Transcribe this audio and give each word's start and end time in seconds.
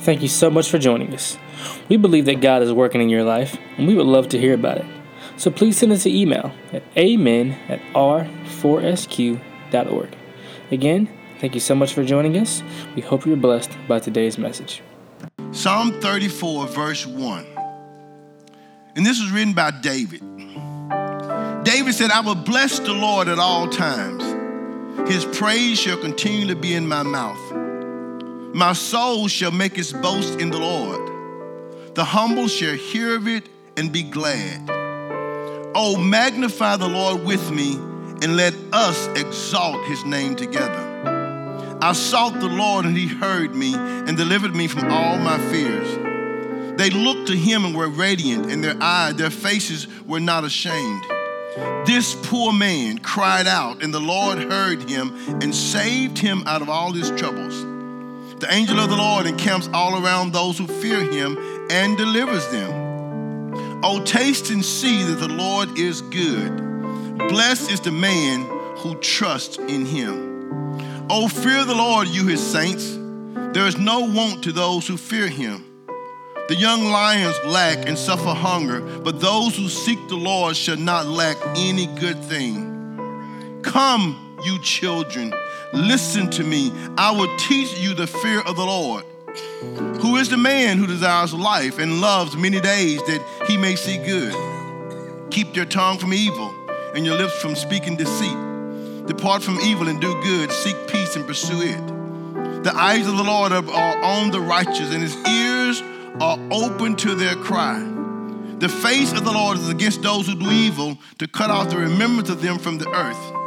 Thank 0.00 0.22
you 0.22 0.28
so 0.28 0.48
much 0.50 0.70
for 0.70 0.78
joining 0.78 1.12
us. 1.12 1.36
We 1.90 1.98
believe 1.98 2.24
that 2.24 2.40
God 2.40 2.62
is 2.62 2.72
working 2.72 3.02
in 3.02 3.10
your 3.10 3.22
life, 3.22 3.58
and 3.76 3.86
we 3.86 3.94
would 3.94 4.06
love 4.06 4.28
to 4.30 4.38
hear 4.38 4.54
about 4.54 4.78
it. 4.78 4.86
So 5.36 5.50
please 5.50 5.76
send 5.76 5.92
us 5.92 6.06
an 6.06 6.12
email 6.12 6.52
at 6.72 6.82
amen 6.96 7.58
at 7.68 7.80
r4sq.org. 7.94 9.38
Again, 10.70 11.08
thank 11.38 11.52
you 11.54 11.60
so 11.60 11.74
much 11.74 11.92
for 11.92 12.02
joining 12.02 12.38
us. 12.38 12.62
We 12.96 13.02
hope 13.02 13.26
you're 13.26 13.36
blessed 13.36 13.76
by 13.86 13.98
today's 14.00 14.38
message. 14.38 14.82
Psalm 15.52 16.00
34, 16.00 16.68
verse 16.68 17.04
1. 17.06 17.46
And 18.96 19.04
this 19.04 19.20
was 19.20 19.30
written 19.30 19.52
by 19.52 19.70
David. 19.70 20.22
David 21.62 21.92
said, 21.94 22.10
I 22.10 22.20
will 22.20 22.34
bless 22.34 22.78
the 22.78 22.94
Lord 22.94 23.28
at 23.28 23.38
all 23.38 23.68
times. 23.68 24.24
His 25.10 25.26
praise 25.26 25.78
shall 25.78 25.98
continually 25.98 26.54
be 26.54 26.72
in 26.74 26.88
my 26.88 27.02
mouth. 27.02 27.59
My 28.52 28.72
soul 28.72 29.28
shall 29.28 29.52
make 29.52 29.78
its 29.78 29.92
boast 29.92 30.40
in 30.40 30.50
the 30.50 30.58
Lord. 30.58 31.94
The 31.94 32.04
humble 32.04 32.48
shall 32.48 32.74
hear 32.74 33.14
of 33.14 33.28
it 33.28 33.48
and 33.76 33.92
be 33.92 34.02
glad. 34.02 34.68
Oh, 35.72 35.96
magnify 35.96 36.76
the 36.76 36.88
Lord 36.88 37.24
with 37.24 37.52
me, 37.52 37.74
and 38.22 38.36
let 38.36 38.54
us 38.72 39.06
exalt 39.16 39.84
his 39.86 40.04
name 40.04 40.34
together. 40.34 41.78
I 41.80 41.92
sought 41.92 42.40
the 42.40 42.48
Lord, 42.48 42.86
and 42.86 42.96
he 42.96 43.06
heard 43.06 43.54
me 43.54 43.74
and 43.74 44.16
delivered 44.16 44.56
me 44.56 44.66
from 44.66 44.90
all 44.90 45.16
my 45.16 45.38
fears. 45.50 46.76
They 46.76 46.90
looked 46.90 47.28
to 47.28 47.36
him 47.36 47.64
and 47.64 47.76
were 47.76 47.88
radiant, 47.88 48.50
and 48.50 48.64
their 48.64 48.76
eyes, 48.80 49.14
their 49.14 49.30
faces 49.30 49.86
were 50.06 50.20
not 50.20 50.42
ashamed. 50.42 51.04
This 51.86 52.16
poor 52.24 52.52
man 52.52 52.98
cried 52.98 53.46
out, 53.46 53.82
and 53.82 53.94
the 53.94 54.00
Lord 54.00 54.38
heard 54.38 54.90
him 54.90 55.14
and 55.40 55.54
saved 55.54 56.18
him 56.18 56.42
out 56.46 56.62
of 56.62 56.68
all 56.68 56.92
his 56.92 57.10
troubles. 57.12 57.69
The 58.40 58.50
angel 58.54 58.80
of 58.80 58.88
the 58.88 58.96
Lord 58.96 59.26
encamps 59.26 59.68
all 59.74 60.02
around 60.02 60.32
those 60.32 60.56
who 60.56 60.66
fear 60.66 61.04
him 61.04 61.36
and 61.70 61.98
delivers 61.98 62.48
them. 62.48 63.82
Oh, 63.84 64.02
taste 64.02 64.48
and 64.48 64.64
see 64.64 65.02
that 65.02 65.20
the 65.20 65.28
Lord 65.28 65.78
is 65.78 66.00
good. 66.00 66.56
Blessed 67.28 67.70
is 67.70 67.80
the 67.80 67.92
man 67.92 68.46
who 68.78 68.94
trusts 68.96 69.58
in 69.58 69.84
him. 69.84 71.06
Oh, 71.10 71.28
fear 71.28 71.66
the 71.66 71.74
Lord, 71.74 72.08
you 72.08 72.26
his 72.28 72.40
saints. 72.40 72.96
There 73.52 73.66
is 73.66 73.76
no 73.76 74.00
want 74.00 74.42
to 74.44 74.52
those 74.52 74.86
who 74.88 74.96
fear 74.96 75.28
him. 75.28 75.62
The 76.48 76.56
young 76.56 76.86
lions 76.86 77.36
lack 77.44 77.86
and 77.86 77.98
suffer 77.98 78.32
hunger, 78.32 78.80
but 79.00 79.20
those 79.20 79.54
who 79.54 79.68
seek 79.68 79.98
the 80.08 80.16
Lord 80.16 80.56
shall 80.56 80.78
not 80.78 81.06
lack 81.06 81.36
any 81.56 81.86
good 81.98 82.24
thing. 82.24 83.60
Come, 83.62 84.29
you 84.44 84.58
children, 84.60 85.32
listen 85.72 86.30
to 86.30 86.44
me. 86.44 86.72
I 86.96 87.10
will 87.10 87.34
teach 87.36 87.78
you 87.78 87.94
the 87.94 88.06
fear 88.06 88.40
of 88.40 88.56
the 88.56 88.64
Lord. 88.64 89.04
Who 90.00 90.16
is 90.16 90.28
the 90.28 90.36
man 90.36 90.78
who 90.78 90.86
desires 90.86 91.32
life 91.32 91.78
and 91.78 92.00
loves 92.00 92.36
many 92.36 92.60
days 92.60 92.98
that 93.04 93.44
he 93.46 93.56
may 93.56 93.76
see 93.76 93.98
good? 93.98 94.34
Keep 95.30 95.54
your 95.54 95.66
tongue 95.66 95.98
from 95.98 96.12
evil 96.12 96.52
and 96.94 97.06
your 97.06 97.16
lips 97.16 97.40
from 97.40 97.54
speaking 97.54 97.96
deceit. 97.96 98.36
Depart 99.06 99.42
from 99.42 99.60
evil 99.60 99.88
and 99.88 100.00
do 100.00 100.12
good. 100.22 100.50
Seek 100.50 100.76
peace 100.88 101.16
and 101.16 101.26
pursue 101.26 101.62
it. 101.62 102.64
The 102.64 102.74
eyes 102.74 103.06
of 103.06 103.16
the 103.16 103.24
Lord 103.24 103.52
are, 103.52 104.04
on 104.04 104.30
the 104.30 104.40
righteous, 104.40 104.92
and 104.92 105.02
his 105.02 105.16
ears 105.26 105.82
are 106.20 106.38
open 106.50 106.94
to 106.96 107.14
their 107.14 107.34
cry. 107.36 107.78
The 108.58 108.68
face 108.68 109.12
of 109.12 109.24
the 109.24 109.32
Lord 109.32 109.56
is 109.56 109.70
against 109.70 110.02
those 110.02 110.26
who 110.26 110.34
do 110.34 110.50
evil, 110.50 110.98
to 111.18 111.26
cut 111.26 111.50
off 111.50 111.70
the 111.70 111.78
remembrance 111.78 112.28
of 112.28 112.42
them 112.42 112.58
from 112.58 112.76
the 112.76 112.88
earth. 112.90 113.39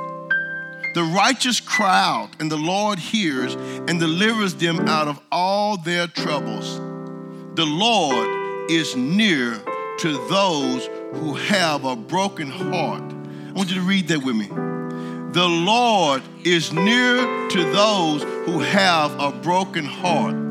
The 0.94 1.04
righteous 1.04 1.60
cry 1.60 2.04
out, 2.06 2.30
and 2.40 2.52
the 2.52 2.58
Lord 2.58 3.00
hears 3.00 3.56
and 3.88 4.00
delivers 4.00 4.56
them 4.56 4.88
out 4.88 5.08
of 5.08 5.20
all 5.32 5.78
their 5.78 6.08
troubles. 6.08 6.78
The 7.56 7.66
Lord 7.66 8.70
is 8.70 8.96
near 8.96 9.60
to 10.00 10.28
those 10.28 10.88
who 11.14 11.34
have 11.36 11.86
a 11.86 11.96
broken 11.96 12.50
heart. 12.50 13.04
I 13.04 13.52
want 13.52 13.70
you 13.70 13.76
to 13.76 13.82
read 13.82 14.08
that 14.10 14.24
with 14.24 14.36
me. 14.36 14.48
The 14.48 15.48
Lord 15.48 16.22
is 16.44 16.72
near 16.74 17.48
to 17.50 17.64
those 17.72 18.24
who 18.46 18.60
have 18.60 19.20
a 19.20 19.32
broken 19.32 19.86
heart 19.86 20.44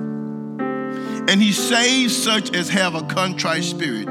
and 1.29 1.41
he 1.41 1.53
saves 1.53 2.17
such 2.17 2.55
as 2.55 2.69
have 2.69 2.95
a 2.95 3.03
contrite 3.03 3.65
spirit. 3.65 4.07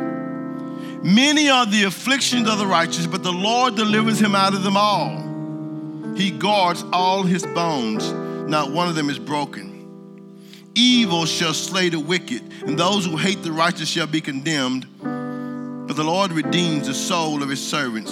Many 1.03 1.50
are 1.50 1.66
the 1.66 1.84
afflictions 1.84 2.47
of 2.50 2.58
the 2.58 2.66
righteous, 2.66 3.06
but 3.06 3.24
the 3.24 3.31
Lord 3.31 3.75
delivers 3.75 4.20
him 4.20 4.34
out 4.34 4.53
of 4.53 4.64
them 4.64 4.78
all. 4.78 5.21
He 6.16 6.32
guards 6.32 6.84
all 6.92 7.24
his 7.24 7.46
bones, 7.46 8.12
not 8.50 8.72
one 8.72 8.88
of 8.88 8.96
them 8.96 9.10
is 9.10 9.20
broken. 9.20 9.72
Evil 10.76 11.26
shall 11.26 11.54
slay 11.54 11.90
the 11.90 12.00
wicked, 12.00 12.42
and 12.66 12.78
those 12.78 13.06
who 13.06 13.18
hate 13.18 13.44
the 13.44 13.52
righteous 13.52 13.90
shall 13.90 14.08
be 14.08 14.22
condemned. 14.22 14.88
But 15.02 15.96
the 15.96 16.04
Lord 16.04 16.32
redeems 16.32 16.88
the 16.88 16.94
soul 16.94 17.44
of 17.44 17.50
his 17.50 17.66
servants, 17.66 18.12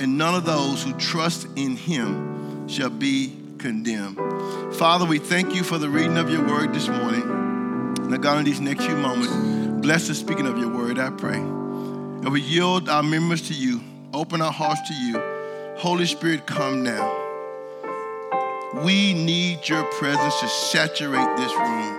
and 0.00 0.16
none 0.16 0.34
of 0.34 0.44
those 0.44 0.82
who 0.82 0.92
trust 0.94 1.48
in 1.56 1.76
him 1.76 2.68
shall 2.68 2.90
be 2.90 3.32
condemned. 3.58 4.16
Father, 4.76 5.04
we 5.04 5.18
thank 5.18 5.54
you 5.54 5.64
for 5.64 5.78
the 5.78 5.88
reading 5.88 6.18
of 6.18 6.30
your 6.30 6.46
word 6.46 6.72
this 6.72 6.88
morning. 6.88 7.26
Now, 8.08 8.18
God, 8.18 8.38
in 8.38 8.44
these 8.44 8.60
next 8.60 8.84
few 8.84 8.96
moments, 8.96 9.32
bless 9.82 10.06
the 10.06 10.14
speaking 10.14 10.46
of 10.46 10.58
your 10.58 10.68
word, 10.68 10.98
I 10.98 11.10
pray. 11.10 11.38
And 11.38 12.30
we 12.30 12.40
yield 12.40 12.88
our 12.88 13.02
members 13.02 13.48
to 13.48 13.54
you, 13.54 13.80
open 14.12 14.40
our 14.40 14.52
hearts 14.52 14.82
to 14.88 14.94
you. 14.94 15.20
Holy 15.78 16.06
Spirit, 16.06 16.46
come 16.46 16.84
now. 16.84 17.25
We 18.74 19.14
need 19.14 19.68
your 19.68 19.84
presence 19.92 20.40
to 20.40 20.48
saturate 20.48 21.36
this 21.36 21.52
room. 21.54 21.98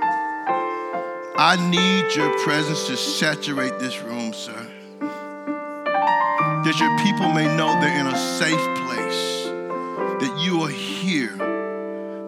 I 1.40 1.56
need 1.70 2.16
your 2.16 2.38
presence 2.40 2.88
to 2.88 2.98
saturate 2.98 3.80
this 3.80 4.02
room, 4.02 4.34
sir. 4.34 4.68
That 6.64 6.80
your 6.80 6.98
people 7.00 7.32
may 7.32 7.46
know 7.56 7.80
they're 7.80 8.00
in 8.00 8.08
a 8.08 8.18
safe 8.18 8.78
place, 8.86 9.46
that 10.20 10.42
you 10.44 10.64
are 10.64 10.70
here, 10.70 11.38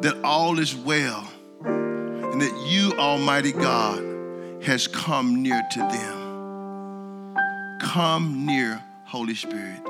that 0.02 0.22
all 0.24 0.60
is 0.60 0.76
well 0.76 1.28
and 1.66 2.42
that 2.42 2.68
you, 2.68 2.94
Almighty 2.98 3.52
God, 3.52 4.02
has 4.64 4.88
come 4.88 5.44
near 5.44 5.62
to 5.72 5.80
them. 5.80 7.36
Come 7.82 8.46
near, 8.46 8.82
Holy 9.04 9.36
Spirit, 9.36 9.82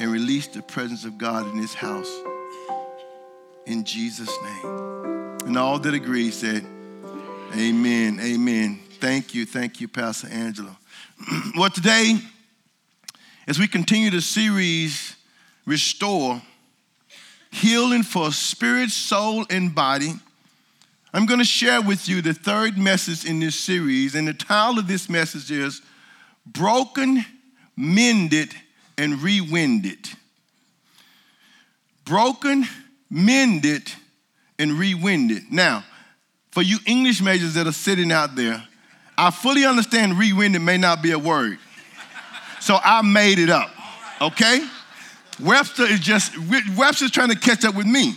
and 0.00 0.10
release 0.12 0.48
the 0.48 0.60
presence 0.60 1.04
of 1.04 1.16
God 1.16 1.48
in 1.50 1.60
this 1.60 1.72
house. 1.72 2.12
In 3.66 3.84
Jesus' 3.84 4.30
name. 4.42 5.38
And 5.46 5.56
all 5.56 5.78
that 5.78 5.94
agree 5.94 6.30
said, 6.30 6.64
Amen. 7.56 8.18
Amen. 8.20 8.80
Thank 9.00 9.34
you. 9.34 9.46
Thank 9.46 9.80
you, 9.80 9.88
Pastor 9.88 10.28
Angela. 10.28 10.76
well, 11.56 11.70
today, 11.70 12.18
as 13.46 13.58
we 13.58 13.66
continue 13.66 14.10
the 14.10 14.20
series, 14.20 15.16
Restore, 15.64 16.42
Healing 17.50 18.02
for 18.02 18.32
Spirit, 18.32 18.90
Soul, 18.90 19.46
and 19.48 19.74
Body, 19.74 20.14
I'm 21.12 21.26
going 21.26 21.38
to 21.38 21.44
share 21.44 21.80
with 21.80 22.08
you 22.08 22.20
the 22.20 22.34
third 22.34 22.76
message 22.76 23.24
in 23.24 23.38
this 23.38 23.54
series, 23.54 24.14
and 24.14 24.26
the 24.26 24.34
title 24.34 24.80
of 24.80 24.88
this 24.88 25.08
message 25.08 25.50
is 25.50 25.80
Broken, 26.44 27.24
Mended, 27.76 28.52
and 28.98 29.14
Rewinded. 29.14 30.16
Broken, 32.04 32.66
mended, 33.14 33.90
and 34.58 34.72
rewinded. 34.72 35.50
Now, 35.50 35.84
for 36.50 36.62
you 36.62 36.78
English 36.84 37.22
majors 37.22 37.54
that 37.54 37.66
are 37.66 37.72
sitting 37.72 38.10
out 38.10 38.34
there, 38.34 38.62
I 39.16 39.30
fully 39.30 39.64
understand 39.64 40.14
rewinded 40.14 40.62
may 40.62 40.76
not 40.78 41.00
be 41.00 41.12
a 41.12 41.18
word. 41.18 41.58
So 42.60 42.76
I 42.82 43.02
made 43.02 43.38
it 43.38 43.50
up, 43.50 43.70
okay? 44.20 44.66
Webster 45.40 45.84
is 45.84 46.00
just, 46.00 46.32
Webster's 46.76 47.12
trying 47.12 47.28
to 47.30 47.38
catch 47.38 47.64
up 47.64 47.76
with 47.76 47.86
me. 47.86 48.14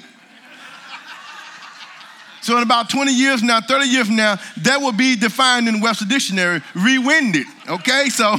So 2.42 2.56
in 2.58 2.64
about 2.64 2.90
20 2.90 3.14
years 3.14 3.44
now, 3.44 3.60
30 3.60 3.88
years 3.88 4.08
from 4.08 4.16
now, 4.16 4.38
that 4.64 4.80
will 4.80 4.94
be 4.94 5.16
defined 5.16 5.68
in 5.68 5.82
Webster 5.82 6.06
Dictionary, 6.06 6.62
rewinded. 6.74 7.44
Okay, 7.68 8.10
so 8.10 8.38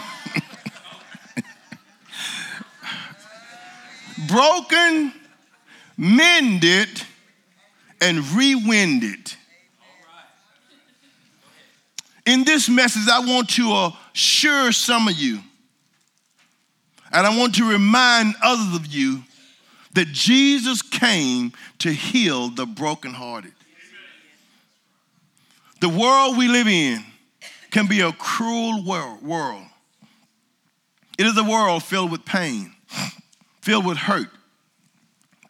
broken, 4.29 5.13
mended, 5.99 6.89
and 8.01 8.19
rewinded. 8.19 9.35
In 12.25 12.45
this 12.45 12.69
message, 12.69 13.09
I 13.11 13.19
want 13.21 13.49
to 13.51 13.91
assure 14.15 14.71
some 14.71 15.09
of 15.09 15.15
you, 15.15 15.41
and 17.11 17.27
I 17.27 17.37
want 17.37 17.57
to 17.57 17.69
remind 17.69 18.35
others 18.43 18.77
of 18.77 18.87
you 18.87 19.25
that 19.95 20.07
Jesus 20.09 20.83
came 20.83 21.53
to 21.81 21.91
heal 21.91 22.51
the 22.51 22.67
brokenhearted. 22.67 23.53
The 25.81 25.89
world 25.89 26.37
we 26.37 26.49
live 26.49 26.69
in 26.69 27.03
can 27.71 27.87
be 27.87 28.01
a 28.01 28.13
cruel 28.13 28.85
world. 28.85 29.65
It 31.19 31.27
is 31.27 31.37
a 31.37 31.45
world 31.45 31.83
filled 31.83 32.13
with 32.13 32.25
pain, 32.25 32.73
filled 33.63 33.87
with 33.87 33.97
hurt, 33.97 34.29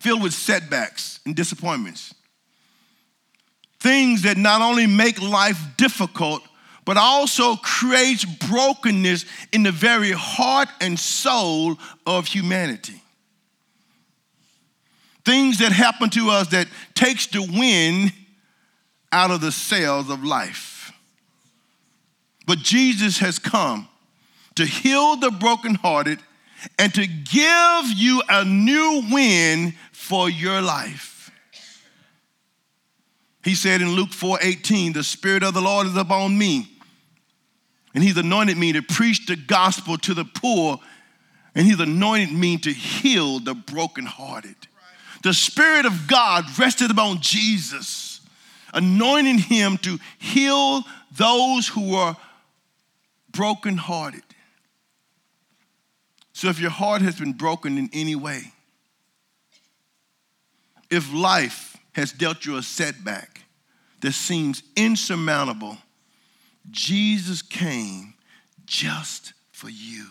filled 0.00 0.22
with 0.22 0.32
setbacks 0.32 1.20
and 1.24 1.34
disappointments. 1.34 2.14
things 3.80 4.22
that 4.22 4.36
not 4.36 4.60
only 4.60 4.86
make 4.86 5.20
life 5.22 5.58
difficult, 5.76 6.42
but 6.84 6.96
also 6.96 7.56
creates 7.56 8.24
brokenness 8.24 9.24
in 9.52 9.62
the 9.62 9.72
very 9.72 10.10
heart 10.10 10.68
and 10.80 10.98
soul 10.98 11.76
of 12.06 12.26
humanity. 12.26 13.00
Things 15.24 15.58
that 15.58 15.72
happen 15.72 16.08
to 16.10 16.30
us 16.30 16.48
that 16.48 16.66
takes 16.94 17.26
the 17.26 17.42
wind 17.42 18.12
out 19.12 19.30
of 19.30 19.40
the 19.40 19.52
sails 19.52 20.08
of 20.10 20.24
life. 20.24 20.92
But 22.46 22.58
Jesus 22.58 23.18
has 23.18 23.38
come 23.38 23.88
to 24.54 24.64
heal 24.64 25.16
the 25.16 25.30
brokenhearted 25.30 26.18
and 26.78 26.92
to 26.94 27.06
give 27.06 27.84
you 27.96 28.22
a 28.28 28.44
new 28.44 29.02
wind 29.10 29.74
for 29.92 30.28
your 30.28 30.60
life. 30.60 31.30
He 33.44 33.54
said 33.54 33.80
in 33.80 33.92
Luke 33.92 34.12
4 34.12 34.38
18, 34.42 34.92
The 34.92 35.04
Spirit 35.04 35.42
of 35.42 35.54
the 35.54 35.60
Lord 35.60 35.86
is 35.86 35.96
upon 35.96 36.36
me, 36.36 36.70
and 37.94 38.02
He's 38.02 38.16
anointed 38.16 38.58
me 38.58 38.72
to 38.72 38.82
preach 38.82 39.26
the 39.26 39.36
gospel 39.36 39.96
to 39.98 40.14
the 40.14 40.24
poor, 40.24 40.78
and 41.54 41.66
He's 41.66 41.80
anointed 41.80 42.32
me 42.32 42.58
to 42.58 42.72
heal 42.72 43.38
the 43.38 43.54
brokenhearted. 43.54 44.56
The 45.22 45.34
Spirit 45.34 45.86
of 45.86 46.06
God 46.06 46.44
rested 46.58 46.90
upon 46.90 47.20
Jesus, 47.20 48.20
anointing 48.74 49.38
Him 49.38 49.78
to 49.78 49.98
heal 50.18 50.82
those 51.12 51.68
who 51.68 51.92
were 51.92 52.16
brokenhearted. 53.32 54.22
So 56.38 56.46
if 56.46 56.60
your 56.60 56.70
heart 56.70 57.02
has 57.02 57.18
been 57.18 57.32
broken 57.32 57.78
in 57.78 57.90
any 57.92 58.14
way, 58.14 58.52
if 60.88 61.12
life 61.12 61.76
has 61.94 62.12
dealt 62.12 62.46
you 62.46 62.56
a 62.56 62.62
setback 62.62 63.40
that 64.02 64.12
seems 64.12 64.62
insurmountable, 64.76 65.78
Jesus 66.70 67.42
came 67.42 68.14
just 68.66 69.32
for 69.50 69.68
you. 69.68 70.06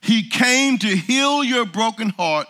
He 0.00 0.28
came 0.28 0.76
to 0.78 0.88
heal 0.88 1.44
your 1.44 1.64
broken 1.64 2.08
heart 2.08 2.48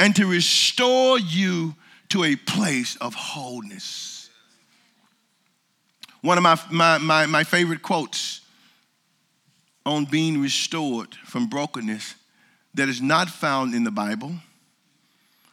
and 0.00 0.16
to 0.16 0.24
restore 0.24 1.18
you 1.18 1.74
to 2.08 2.24
a 2.24 2.36
place 2.36 2.96
of 3.02 3.12
wholeness. 3.12 4.30
One 6.22 6.38
of 6.38 6.42
my, 6.42 6.58
my, 6.70 6.96
my, 6.96 7.26
my 7.26 7.44
favorite 7.44 7.82
quotes 7.82 8.40
on 9.88 10.04
being 10.04 10.38
restored 10.42 11.14
from 11.24 11.46
brokenness 11.46 12.14
that 12.74 12.90
is 12.90 13.00
not 13.00 13.30
found 13.30 13.74
in 13.74 13.84
the 13.84 13.90
Bible 13.90 14.34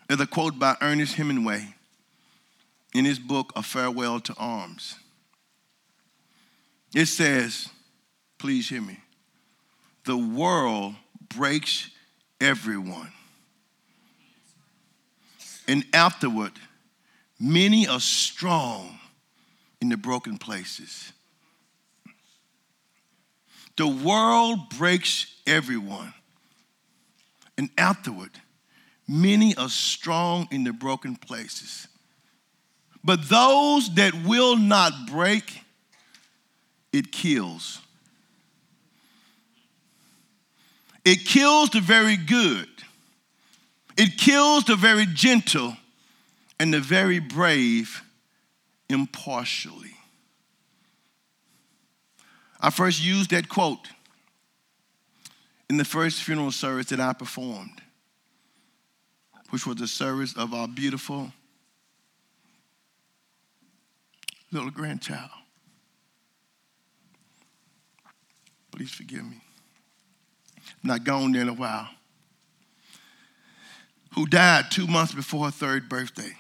is 0.10 0.20
a 0.20 0.28
quote 0.28 0.60
by 0.60 0.76
Ernest 0.82 1.16
Hemingway 1.16 1.74
in 2.94 3.06
his 3.06 3.18
book, 3.18 3.54
A 3.56 3.64
Farewell 3.64 4.20
to 4.20 4.36
Arms. 4.38 5.00
It 6.94 7.06
says, 7.06 7.70
please 8.38 8.68
hear 8.68 8.82
me, 8.82 9.00
the 10.04 10.18
world 10.18 10.96
breaks 11.34 11.90
everyone. 12.42 13.14
And 15.66 15.86
afterward, 15.94 16.52
many 17.40 17.88
are 17.88 18.02
strong 18.02 19.00
in 19.80 19.88
the 19.88 19.98
broken 19.98 20.38
places. 20.38 21.14
The 23.78 23.88
world 23.88 24.70
breaks 24.78 25.36
everyone. 25.46 26.14
And 27.58 27.70
afterward, 27.78 28.32
many 29.08 29.56
are 29.56 29.70
strong 29.70 30.48
in 30.52 30.64
the 30.64 30.74
broken 30.74 31.16
places. 31.16 31.88
But 33.04 33.30
those 33.30 33.94
that 33.96 34.14
will 34.26 34.58
not 34.58 34.92
break, 35.10 35.62
it 36.92 37.12
kills. 37.12 37.80
It 41.04 41.26
kills 41.26 41.70
the 41.70 41.82
very 41.82 42.18
good. 42.18 42.68
It 43.98 44.18
kills 44.18 44.66
the 44.66 44.76
very 44.76 45.06
gentle 45.06 45.78
and 46.60 46.74
the 46.74 46.80
very 46.80 47.20
brave 47.20 48.02
impartially. 48.90 49.95
I 52.60 52.70
first 52.70 53.04
used 53.04 53.32
that 53.32 53.50
quote 53.50 53.88
in 55.70 55.78
the 55.78 55.86
first 55.86 56.24
funeral 56.24 56.52
service 56.52 56.88
that 56.88 57.00
I 57.00 57.14
performed, 57.14 57.82
which 59.50 59.66
was 59.66 59.78
the 59.78 59.88
service 59.88 60.36
of 60.36 60.54
our 60.54 60.68
beautiful 60.68 61.32
little 64.52 64.72
grandchild. 64.72 65.30
Please 68.72 68.92
forgive 68.92 69.24
me. 69.24 69.42
I'm 70.58 70.90
not 70.90 71.04
gone 71.04 71.32
there 71.32 71.42
in 71.42 71.50
a 71.50 71.54
while. 71.54 71.90
Who 74.16 74.26
died 74.26 74.66
two 74.72 74.88
months 74.88 75.14
before 75.14 75.46
her 75.46 75.52
third 75.52 75.90
birthday. 75.90 76.36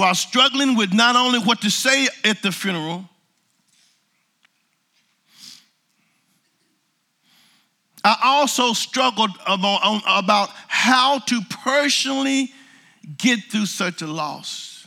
While 0.00 0.14
struggling 0.14 0.76
with 0.76 0.94
not 0.94 1.14
only 1.14 1.38
what 1.38 1.60
to 1.60 1.70
say 1.70 2.08
at 2.24 2.40
the 2.42 2.50
funeral, 2.50 3.06
I 8.02 8.16
also 8.24 8.72
struggled 8.72 9.30
about, 9.46 10.02
about 10.06 10.48
how 10.68 11.18
to 11.18 11.42
personally 11.62 12.50
get 13.18 13.40
through 13.50 13.66
such 13.66 14.00
a 14.00 14.06
loss. 14.06 14.86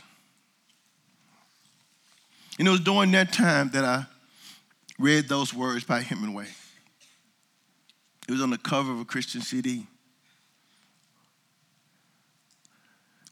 And 2.58 2.66
it 2.66 2.70
was 2.72 2.80
during 2.80 3.12
that 3.12 3.32
time 3.32 3.70
that 3.70 3.84
I 3.84 4.06
read 4.98 5.28
those 5.28 5.54
words 5.54 5.84
by 5.84 6.00
Hemingway. 6.00 6.48
It 8.28 8.32
was 8.32 8.42
on 8.42 8.50
the 8.50 8.58
cover 8.58 8.90
of 8.92 8.98
a 8.98 9.04
Christian 9.04 9.42
CD. 9.42 9.86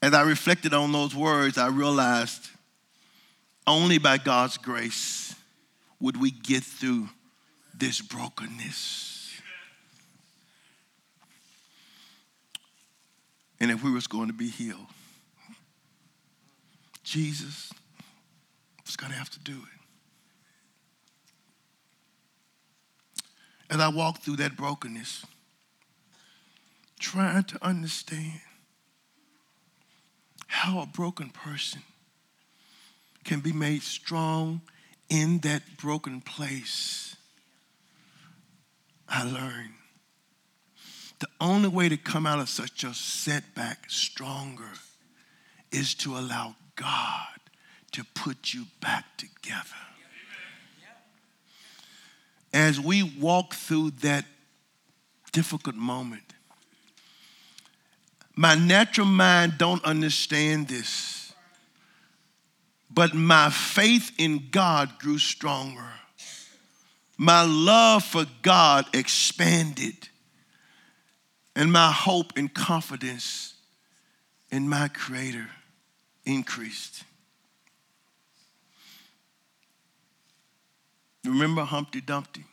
As 0.02 0.12
I 0.14 0.22
reflected 0.22 0.75
on 0.75 0.90
those 0.90 1.14
words, 1.14 1.56
I 1.56 1.69
realized 1.69 2.50
only 3.69 3.99
by 3.99 4.19
God's 4.19 4.58
grace 4.58 5.37
would 6.00 6.20
we 6.20 6.32
get 6.32 6.64
through 6.64 7.08
this 7.72 8.00
brokenness. 8.00 9.40
And 13.60 13.70
if 13.70 13.84
we 13.84 13.93
was 13.93 14.08
going 14.08 14.26
to 14.26 14.32
be 14.32 14.49
healed, 14.49 14.88
Jesus 17.05 17.72
was 18.84 18.96
going 18.96 19.12
to 19.12 19.19
have 19.19 19.31
to 19.31 19.38
do 19.38 19.53
it. 19.53 19.81
As 23.70 23.79
I 23.79 23.86
walked 23.86 24.24
through 24.24 24.36
that 24.36 24.56
brokenness, 24.56 25.24
trying 26.98 27.44
to 27.44 27.65
understand 27.65 28.41
how 30.52 30.80
a 30.80 30.86
broken 30.86 31.30
person 31.30 31.80
can 33.24 33.40
be 33.40 33.52
made 33.52 33.82
strong 33.82 34.60
in 35.08 35.38
that 35.38 35.62
broken 35.78 36.20
place. 36.20 37.16
I 39.08 39.24
learned 39.24 39.72
the 41.20 41.28
only 41.40 41.70
way 41.70 41.88
to 41.88 41.96
come 41.96 42.26
out 42.26 42.38
of 42.38 42.50
such 42.50 42.84
a 42.84 42.92
setback 42.92 43.88
stronger 43.88 44.72
is 45.70 45.94
to 45.94 46.18
allow 46.18 46.54
God 46.76 47.40
to 47.92 48.04
put 48.14 48.52
you 48.52 48.66
back 48.82 49.04
together. 49.16 49.62
As 52.52 52.78
we 52.78 53.02
walk 53.02 53.54
through 53.54 53.92
that 54.02 54.26
difficult 55.32 55.76
moment, 55.76 56.34
my 58.36 58.55
natural 58.55 59.06
mind 59.06 59.55
don't 59.58 59.84
understand 59.84 60.69
this. 60.69 61.32
But 62.91 63.15
my 63.15 63.51
faith 63.51 64.12
in 64.19 64.48
God 64.51 64.98
grew 64.98 65.19
stronger. 65.19 65.93
My 67.17 67.43
love 67.43 68.05
for 68.05 68.27
God 68.43 68.86
expanded. 68.94 70.08
And 71.55 71.70
my 71.70 71.93
hope 71.93 72.32
and 72.36 72.53
confidence 72.53 73.55
in 74.51 74.69
my 74.69 74.89
Creator 74.89 75.48
increased. 76.24 77.05
Remember 81.24 81.62
Humpty 81.62 82.01
Dumpty? 82.01 82.44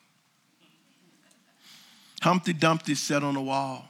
Humpty 2.21 2.53
Dumpty 2.53 2.95
sat 2.95 3.23
on 3.23 3.35
a 3.35 3.41
wall. 3.41 3.88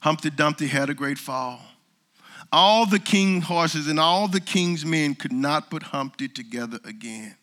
Humpty 0.00 0.30
Dumpty 0.30 0.66
had 0.66 0.90
a 0.90 0.94
great 0.94 1.18
fall. 1.18 1.60
All 2.52 2.86
the 2.86 2.98
king's 2.98 3.44
horses 3.44 3.86
and 3.86 4.00
all 4.00 4.26
the 4.26 4.40
king's 4.40 4.84
men 4.84 5.14
could 5.14 5.32
not 5.32 5.70
put 5.70 5.84
Humpty 5.84 6.26
together 6.26 6.78
again. 6.84 7.36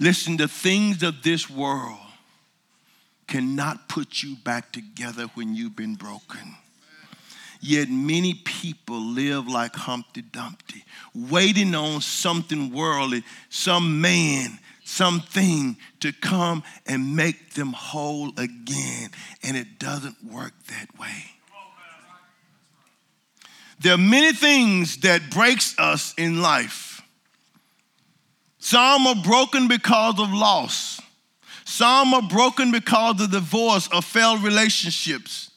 Listen, 0.00 0.36
the 0.36 0.48
things 0.48 1.02
of 1.02 1.22
this 1.22 1.48
world 1.48 1.98
cannot 3.28 3.88
put 3.88 4.22
you 4.22 4.34
back 4.36 4.72
together 4.72 5.26
when 5.34 5.54
you've 5.54 5.76
been 5.76 5.94
broken. 5.94 6.56
Yet 7.60 7.90
many 7.90 8.34
people 8.34 8.98
live 8.98 9.46
like 9.46 9.76
Humpty 9.76 10.22
Dumpty, 10.22 10.82
waiting 11.14 11.74
on 11.74 12.00
something 12.00 12.72
worldly, 12.72 13.22
some 13.50 14.00
man, 14.00 14.58
something 14.90 15.76
to 16.00 16.12
come 16.12 16.62
and 16.86 17.14
make 17.16 17.54
them 17.54 17.72
whole 17.72 18.30
again. 18.36 19.10
And 19.42 19.56
it 19.56 19.78
doesn't 19.78 20.16
work 20.24 20.52
that 20.68 20.98
way. 20.98 21.24
There 23.78 23.94
are 23.94 23.98
many 23.98 24.32
things 24.32 24.98
that 24.98 25.30
breaks 25.30 25.78
us 25.78 26.12
in 26.18 26.42
life. 26.42 27.00
Some 28.58 29.06
are 29.06 29.14
broken 29.14 29.68
because 29.68 30.18
of 30.20 30.30
loss. 30.32 31.00
Some 31.64 32.12
are 32.12 32.22
broken 32.28 32.72
because 32.72 33.20
of 33.22 33.30
divorce 33.30 33.88
or 33.94 34.02
failed 34.02 34.42
relationships. 34.42 35.50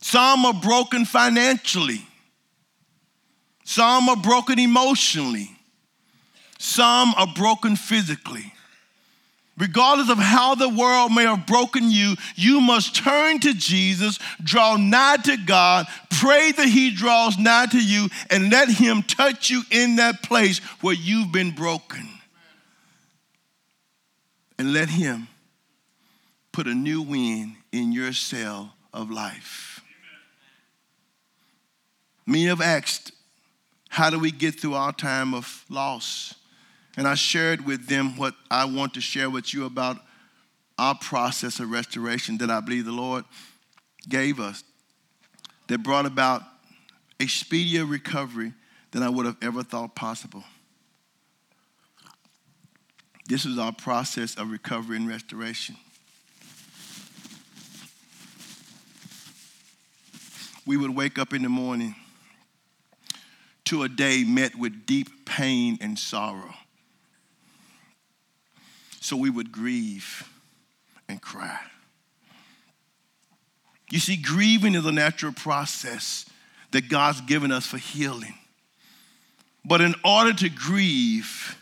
Some 0.00 0.46
are 0.46 0.54
broken 0.54 1.04
financially. 1.04 2.06
Some 3.64 4.08
are 4.08 4.16
broken 4.16 4.58
emotionally. 4.58 5.53
Some 6.64 7.12
are 7.18 7.26
broken 7.26 7.76
physically. 7.76 8.54
Regardless 9.58 10.08
of 10.08 10.16
how 10.16 10.54
the 10.54 10.70
world 10.70 11.12
may 11.12 11.24
have 11.24 11.46
broken 11.46 11.90
you, 11.90 12.14
you 12.36 12.58
must 12.58 12.96
turn 12.96 13.38
to 13.40 13.52
Jesus, 13.52 14.18
draw 14.42 14.76
nigh 14.78 15.18
to 15.24 15.36
God, 15.36 15.86
pray 16.10 16.52
that 16.52 16.66
He 16.66 16.90
draws 16.90 17.36
nigh 17.36 17.66
to 17.66 17.78
you, 17.78 18.08
and 18.30 18.50
let 18.50 18.70
Him 18.70 19.02
touch 19.02 19.50
you 19.50 19.62
in 19.70 19.96
that 19.96 20.22
place 20.22 20.58
where 20.80 20.94
you've 20.94 21.30
been 21.30 21.50
broken. 21.50 22.08
And 24.58 24.72
let 24.72 24.88
Him 24.88 25.28
put 26.50 26.66
a 26.66 26.74
new 26.74 27.02
wind 27.02 27.56
in 27.72 27.92
your 27.92 28.14
cell 28.14 28.72
of 28.94 29.10
life. 29.10 29.82
Many 32.24 32.46
have 32.46 32.62
asked, 32.62 33.12
How 33.90 34.08
do 34.08 34.18
we 34.18 34.30
get 34.30 34.58
through 34.58 34.74
our 34.74 34.94
time 34.94 35.34
of 35.34 35.66
loss? 35.68 36.36
And 36.96 37.08
I 37.08 37.14
shared 37.14 37.66
with 37.66 37.88
them 37.88 38.16
what 38.16 38.34
I 38.50 38.64
want 38.64 38.94
to 38.94 39.00
share 39.00 39.28
with 39.28 39.52
you 39.52 39.64
about 39.64 39.98
our 40.78 40.94
process 40.94 41.60
of 41.60 41.70
restoration 41.70 42.38
that 42.38 42.50
I 42.50 42.60
believe 42.60 42.84
the 42.84 42.92
Lord 42.92 43.24
gave 44.08 44.40
us 44.40 44.62
that 45.68 45.82
brought 45.82 46.06
about 46.06 46.42
a 47.20 47.26
speedier 47.26 47.84
recovery 47.84 48.52
than 48.90 49.02
I 49.02 49.08
would 49.08 49.26
have 49.26 49.36
ever 49.42 49.62
thought 49.62 49.94
possible. 49.94 50.44
This 53.26 53.46
is 53.46 53.58
our 53.58 53.72
process 53.72 54.36
of 54.36 54.50
recovery 54.50 54.96
and 54.96 55.08
restoration. 55.08 55.76
We 60.66 60.76
would 60.76 60.94
wake 60.94 61.18
up 61.18 61.32
in 61.32 61.42
the 61.42 61.48
morning 61.48 61.94
to 63.66 63.82
a 63.82 63.88
day 63.88 64.24
met 64.24 64.54
with 64.56 64.86
deep 64.86 65.24
pain 65.24 65.78
and 65.80 65.98
sorrow. 65.98 66.54
So 69.04 69.18
we 69.18 69.28
would 69.28 69.52
grieve 69.52 70.26
and 71.10 71.20
cry. 71.20 71.60
You 73.90 73.98
see, 73.98 74.16
grieving 74.16 74.74
is 74.74 74.86
a 74.86 74.92
natural 74.92 75.34
process 75.34 76.24
that 76.70 76.88
God's 76.88 77.20
given 77.20 77.52
us 77.52 77.66
for 77.66 77.76
healing. 77.76 78.32
But 79.62 79.82
in 79.82 79.94
order 80.02 80.32
to 80.32 80.48
grieve, 80.48 81.54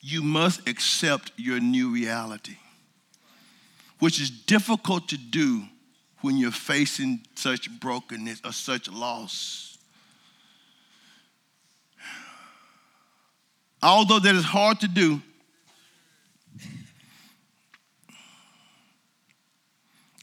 you 0.00 0.22
must 0.22 0.68
accept 0.68 1.32
your 1.36 1.58
new 1.58 1.92
reality, 1.92 2.58
which 3.98 4.20
is 4.20 4.30
difficult 4.30 5.08
to 5.08 5.18
do 5.18 5.64
when 6.20 6.36
you're 6.36 6.52
facing 6.52 7.26
such 7.34 7.68
brokenness 7.80 8.42
or 8.44 8.52
such 8.52 8.88
loss. 8.88 9.76
Although 13.82 14.20
that 14.20 14.36
is 14.36 14.44
hard 14.44 14.78
to 14.80 14.88
do, 14.88 15.20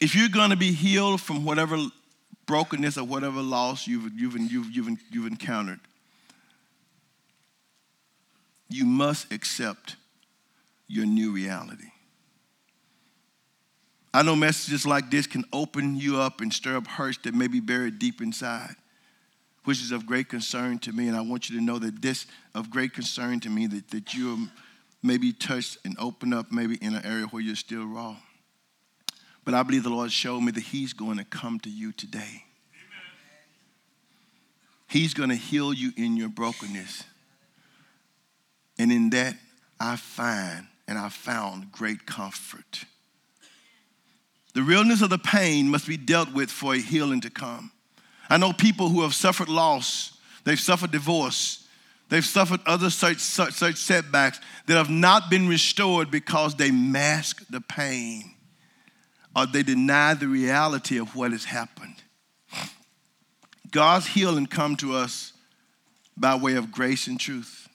if 0.03 0.15
you're 0.15 0.27
going 0.27 0.50
to 0.50 0.57
be 0.57 0.74
healed 0.74 1.22
from 1.22 1.45
whatever 1.45 1.77
brokenness 2.45 2.98
or 2.98 3.05
whatever 3.05 3.41
loss 3.41 3.88
you've, 3.88 4.12
you've, 4.19 4.38
you've, 4.38 4.69
you've, 4.69 5.00
you've 5.10 5.27
encountered, 5.27 5.79
you 8.67 8.83
must 8.83 9.31
accept 9.31 9.95
your 10.89 11.05
new 11.05 11.31
reality. 11.31 11.88
I 14.13 14.24
know 14.24 14.36
messages 14.36 14.86
like 14.86 15.10
this 15.10 15.25
can 15.25 15.45
open 15.53 15.95
you 15.95 16.17
up 16.19 16.41
and 16.41 16.51
stir 16.51 16.75
up 16.75 16.86
hurts 16.86 17.19
that 17.19 17.33
may 17.33 17.48
be 17.48 17.62
buried 17.62 17.98
deep 17.98 18.22
inside, 18.22 18.75
which 19.63 19.81
is 19.81 19.93
of 19.93 20.05
great 20.05 20.27
concern 20.27 20.79
to 20.79 20.91
me. 20.91 21.07
And 21.07 21.15
I 21.15 21.22
want 21.22 21.50
you 21.50 21.57
to 21.57 21.63
know 21.63 21.79
that 21.79 22.01
this 22.01 22.27
of 22.53 22.69
great 22.69 22.93
concern 22.93 23.39
to 23.39 23.50
me 23.50 23.67
that, 23.67 23.89
that 23.91 24.13
you 24.13 24.50
may 25.01 25.15
be 25.15 25.31
touched 25.31 25.77
and 25.86 25.95
open 25.98 26.33
up 26.33 26.51
maybe 26.51 26.75
in 26.81 26.93
an 26.93 27.05
area 27.05 27.25
where 27.27 27.41
you're 27.41 27.55
still 27.55 27.86
raw. 27.86 28.17
But 29.45 29.53
I 29.53 29.63
believe 29.63 29.83
the 29.83 29.89
Lord 29.89 30.12
showed 30.12 30.41
me 30.41 30.51
that 30.51 30.63
He's 30.63 30.93
going 30.93 31.17
to 31.17 31.25
come 31.25 31.59
to 31.62 31.69
you 31.69 31.91
today. 31.91 32.19
Amen. 32.19 33.03
He's 34.88 35.13
going 35.13 35.29
to 35.29 35.35
heal 35.35 35.73
you 35.73 35.91
in 35.97 36.17
your 36.17 36.29
brokenness. 36.29 37.03
And 38.79 38.91
in 38.91 39.09
that, 39.12 39.35
I 39.79 39.97
find 39.97 40.67
and 40.88 40.97
I 40.97 41.09
found 41.09 41.71
great 41.71 42.05
comfort. 42.05 42.85
The 44.53 44.63
realness 44.63 45.01
of 45.01 45.09
the 45.09 45.17
pain 45.17 45.67
must 45.67 45.88
be 45.88 45.97
dealt 45.97 46.33
with 46.33 46.50
for 46.50 46.73
a 46.73 46.79
healing 46.79 47.21
to 47.21 47.29
come. 47.29 47.71
I 48.29 48.38
know 48.38 48.53
people 48.53 48.89
who 48.89 49.01
have 49.01 49.13
suffered 49.13 49.50
loss, 49.50 50.17
they've 50.43 50.59
suffered 50.59 50.91
divorce, 50.91 51.67
they've 52.09 52.25
suffered 52.25 52.62
other 52.65 52.89
such, 52.89 53.17
such, 53.17 53.53
such 53.53 53.75
setbacks 53.75 54.39
that 54.67 54.75
have 54.75 54.89
not 54.89 55.29
been 55.29 55.47
restored 55.47 56.12
because 56.12 56.55
they 56.55 56.71
mask 56.71 57.45
the 57.50 57.62
pain 57.62 58.32
or 59.35 59.45
they 59.45 59.63
deny 59.63 60.13
the 60.13 60.27
reality 60.27 60.97
of 60.97 61.15
what 61.15 61.31
has 61.31 61.45
happened. 61.45 61.95
God's 63.71 64.07
healing 64.07 64.45
come 64.45 64.75
to 64.77 64.93
us 64.93 65.33
by 66.15 66.35
way 66.35 66.55
of 66.55 66.71
grace 66.71 67.07
and 67.07 67.19
truth. 67.19 67.67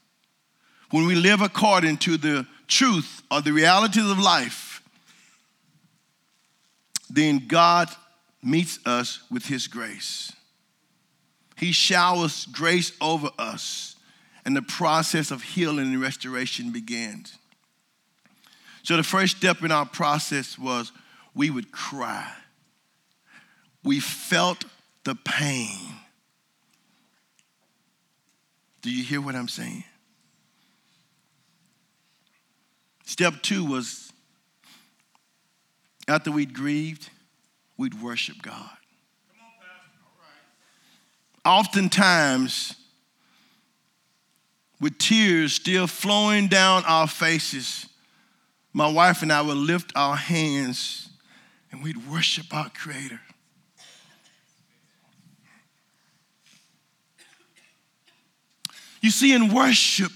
When 0.91 1.07
we 1.07 1.17
live 1.17 1.41
according 1.41 1.99
to 1.99 2.17
the 2.17 2.47
truth 2.69 3.23
or 3.31 3.41
the 3.41 3.53
realities 3.53 4.09
of 4.09 4.19
life, 4.19 4.83
then 7.11 7.47
God 7.49 7.89
meets 8.43 8.79
us 8.87 9.21
with 9.31 9.47
his 9.47 9.67
grace. 9.67 10.33
He 11.57 11.73
showers 11.73 12.47
grace 12.47 12.93
over 13.01 13.31
us, 13.39 13.97
and 14.45 14.57
the 14.57 14.63
process 14.63 15.31
of 15.31 15.43
healing 15.43 15.93
and 15.93 16.01
restoration 16.01 16.71
begins. 16.71 17.37
So, 18.85 18.97
the 18.97 19.03
first 19.03 19.37
step 19.37 19.63
in 19.63 19.73
our 19.73 19.85
process 19.85 20.59
was 20.59 20.93
we 21.39 21.51
would 21.51 21.71
cry. 21.71 22.29
We 23.85 24.01
felt 24.01 24.65
the 25.05 25.15
pain. 25.15 25.79
Do 28.83 28.91
you 28.91 29.05
hear 29.05 29.21
what 29.21 29.37
I'm 29.37 29.47
saying? 29.47 29.85
Step 33.05 33.35
two 33.41 33.65
was 33.65 34.13
after 36.09 36.33
we'd 36.33 36.53
grieved, 36.53 37.09
we'd 37.77 38.03
worship 38.03 38.43
God. 38.43 38.77
Oftentimes, 41.45 42.75
with 44.81 44.99
tears 44.99 45.53
still 45.53 45.87
flowing 45.87 46.49
down 46.49 46.83
our 46.85 47.07
faces, 47.07 47.87
my 48.73 48.91
wife 48.91 49.23
and 49.23 49.33
I 49.33 49.41
would 49.41 49.57
lift 49.57 49.93
our 49.95 50.17
hands 50.17 51.08
and 51.71 51.83
we'd 51.83 52.09
worship 52.09 52.53
our 52.53 52.71
Creator. 52.71 53.21
You 59.01 59.11
see, 59.11 59.33
in 59.33 59.55
worship, 59.55 60.13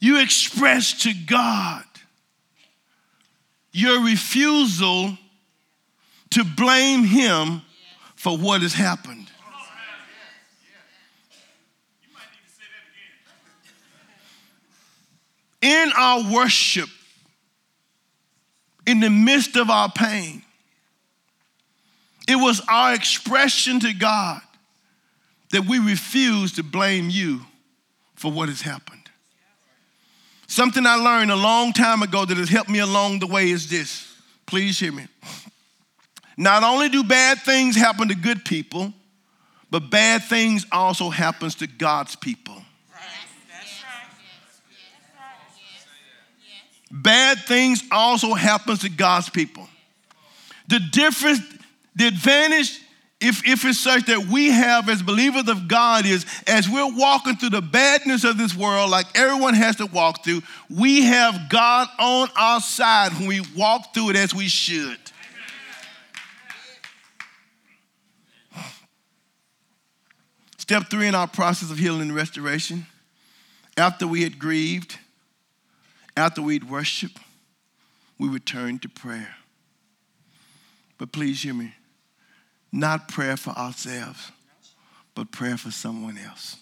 you 0.00 0.20
express 0.20 1.02
to 1.02 1.12
God 1.14 1.84
your 3.72 4.04
refusal 4.04 5.16
to 6.30 6.44
blame 6.44 7.04
Him 7.04 7.62
for 8.14 8.36
what 8.36 8.62
has 8.62 8.74
happened. 8.74 9.26
In 15.62 15.90
our 15.96 16.32
worship, 16.32 16.88
in 18.86 19.00
the 19.00 19.10
midst 19.10 19.56
of 19.56 19.70
our 19.70 19.90
pain. 19.90 20.42
It 22.28 22.36
was 22.36 22.60
our 22.68 22.94
expression 22.94 23.80
to 23.80 23.92
God 23.92 24.40
that 25.50 25.66
we 25.66 25.78
refuse 25.78 26.52
to 26.54 26.62
blame 26.62 27.08
you 27.10 27.40
for 28.14 28.32
what 28.32 28.48
has 28.48 28.62
happened. 28.62 29.02
Something 30.48 30.86
I 30.86 30.94
learned 30.94 31.30
a 31.30 31.36
long 31.36 31.72
time 31.72 32.02
ago 32.02 32.24
that 32.24 32.36
has 32.36 32.48
helped 32.48 32.70
me 32.70 32.78
along 32.78 33.18
the 33.18 33.26
way 33.26 33.50
is 33.50 33.68
this. 33.68 34.12
Please 34.46 34.78
hear 34.78 34.92
me. 34.92 35.06
Not 36.36 36.62
only 36.62 36.88
do 36.88 37.02
bad 37.02 37.38
things 37.38 37.76
happen 37.76 38.08
to 38.08 38.14
good 38.14 38.44
people, 38.44 38.92
But 39.70 39.90
bad 39.90 40.22
things 40.22 40.64
also 40.70 41.10
happens 41.10 41.56
to 41.56 41.66
God's 41.66 42.16
people. 42.16 42.62
Bad 46.90 47.38
things 47.40 47.82
also 47.90 48.34
happens 48.34 48.80
to 48.80 48.88
God's 48.88 49.28
people. 49.28 49.68
The 50.68 50.80
difference, 50.92 51.40
the 51.94 52.06
advantage, 52.06 52.80
if, 53.20 53.46
if 53.46 53.64
it's 53.64 53.80
such 53.80 54.06
that 54.06 54.26
we 54.26 54.48
have 54.48 54.88
as 54.88 55.02
believers 55.02 55.48
of 55.48 55.68
God 55.68 56.06
is 56.06 56.26
as 56.46 56.68
we're 56.68 56.94
walking 56.96 57.36
through 57.36 57.50
the 57.50 57.62
badness 57.62 58.24
of 58.24 58.36
this 58.36 58.54
world, 58.54 58.90
like 58.90 59.06
everyone 59.18 59.54
has 59.54 59.76
to 59.76 59.86
walk 59.86 60.22
through, 60.22 60.42
we 60.68 61.02
have 61.02 61.48
God 61.48 61.88
on 61.98 62.28
our 62.38 62.60
side 62.60 63.12
when 63.12 63.26
we 63.26 63.40
walk 63.56 63.94
through 63.94 64.10
it 64.10 64.16
as 64.16 64.34
we 64.34 64.48
should. 64.48 64.98
Step 70.58 70.90
three 70.90 71.06
in 71.06 71.14
our 71.14 71.28
process 71.28 71.70
of 71.70 71.78
healing 71.78 72.02
and 72.02 72.14
restoration. 72.14 72.86
After 73.76 74.06
we 74.06 74.22
had 74.22 74.38
grieved, 74.38 74.98
after 76.16 76.42
we'd 76.42 76.68
worshiped, 76.68 77.18
we 78.18 78.28
returned 78.28 78.82
to 78.82 78.88
prayer. 78.88 79.36
But 80.98 81.12
please 81.12 81.42
hear 81.42 81.54
me 81.54 81.74
not 82.72 83.08
prayer 83.08 83.36
for 83.36 83.50
ourselves, 83.50 84.30
but 85.14 85.30
prayer 85.30 85.56
for 85.56 85.70
someone 85.70 86.18
else. 86.18 86.56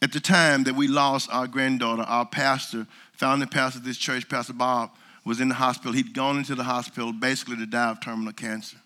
At 0.00 0.12
the 0.12 0.20
time 0.20 0.64
that 0.64 0.74
we 0.74 0.88
lost 0.88 1.30
our 1.30 1.46
granddaughter, 1.46 2.02
our 2.02 2.26
pastor, 2.26 2.86
founding 3.12 3.48
pastor 3.48 3.78
of 3.78 3.84
this 3.84 3.98
church, 3.98 4.28
Pastor 4.28 4.52
Bob, 4.52 4.90
was 5.24 5.40
in 5.40 5.48
the 5.48 5.54
hospital. 5.54 5.92
He'd 5.92 6.14
gone 6.14 6.38
into 6.38 6.54
the 6.54 6.64
hospital 6.64 7.12
basically 7.12 7.56
to 7.56 7.66
die 7.66 7.90
of 7.90 8.00
terminal 8.00 8.32
cancer. 8.32 8.78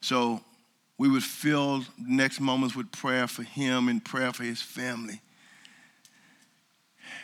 So 0.00 0.40
we 0.98 1.08
would 1.08 1.22
fill 1.22 1.84
next 1.98 2.40
moments 2.40 2.74
with 2.74 2.90
prayer 2.90 3.28
for 3.28 3.42
him 3.42 3.88
and 3.88 4.04
prayer 4.04 4.32
for 4.32 4.42
his 4.42 4.60
family. 4.60 5.20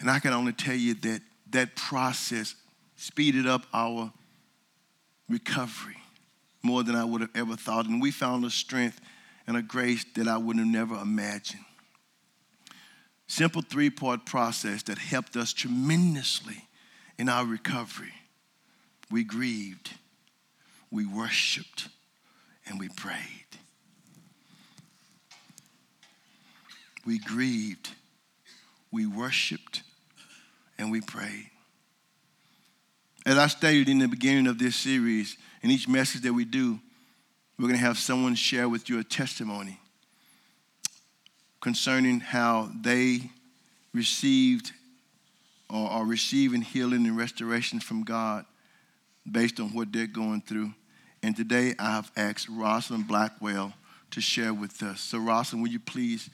And 0.01 0.11
I 0.11 0.19
can 0.19 0.33
only 0.33 0.53
tell 0.53 0.75
you 0.75 0.95
that 0.95 1.21
that 1.51 1.77
process 1.77 2.55
speeded 2.97 3.47
up 3.47 3.67
our 3.73 4.13
recovery 5.29 5.97
more 6.63 6.83
than 6.83 6.97
I 6.97 7.05
would 7.05 7.21
have 7.21 7.31
ever 7.35 7.57
thought. 7.57 7.87
And 7.87 8.01
we 8.01 8.11
found 8.11 8.45
a 8.45 8.51
strength 8.51 9.01
and 9.47 9.57
a 9.57 9.63
grace 9.63 10.05
that 10.17 10.29
I 10.29 10.37
would 10.37 10.57
have 10.57 10.67
never 10.67 10.97
imagined. 10.97 11.65
Simple 13.29 13.63
three 13.63 13.91
part 13.91 14.25
process 14.25 14.83
that 14.85 14.99
helped 14.99 15.37
us 15.37 15.53
tremendously 15.53 16.65
in 17.19 17.29
our 17.29 17.45
recovery. 17.45 18.13
We 19.11 19.25
grieved, 19.25 19.93
we 20.91 21.07
worshiped, 21.07 21.89
and 22.67 22.79
we 22.79 22.89
prayed. 22.89 23.19
We 27.05 27.19
grieved, 27.19 27.91
we 28.91 29.07
worshiped, 29.07 29.83
and 30.79 30.91
we 30.91 31.01
prayed. 31.01 31.51
As 33.25 33.39
I 33.39 33.49
stated 33.49 33.89
in 33.89 33.99
the 33.99 34.09
beginning 34.09 34.47
of 34.47 34.59
this 34.59 34.77
series, 34.77 35.37
in 35.63 35.71
each 35.71 35.89
message 35.89 36.23
that 36.23 36.33
we 36.33 36.45
do, 36.45 36.79
we're 37.59 37.69
going 37.69 37.79
to 37.79 37.85
have 37.85 37.99
someone 37.99 38.35
share 38.35 38.69
with 38.69 38.89
you 38.89 38.99
a 38.99 39.05
testimony 39.05 39.81
concerning 41.61 42.21
how 42.21 42.71
they 42.81 43.31
received 43.93 44.73
or 45.69 45.89
are 45.91 46.05
receiving 46.05 46.61
healing 46.61 47.07
and 47.07 47.17
restoration 47.17 47.81
from 47.81 48.05
God 48.05 48.45
based 49.29 49.59
on 49.59 49.71
what 49.71 49.93
they're 49.93 50.07
going 50.07 50.43
through. 50.43 50.73
And 51.23 51.35
today 51.35 51.75
I 51.79 51.91
have 51.91 52.13
asked 52.17 52.49
Rosalind 52.49 53.09
Blackwell 53.09 53.73
to 54.13 54.21
share 54.21 54.55
with 54.55 54.81
us. 54.83 55.01
So, 55.01 55.19
Rosalind, 55.19 55.63
will 55.65 55.73
you 55.73 55.81
please 55.81 56.31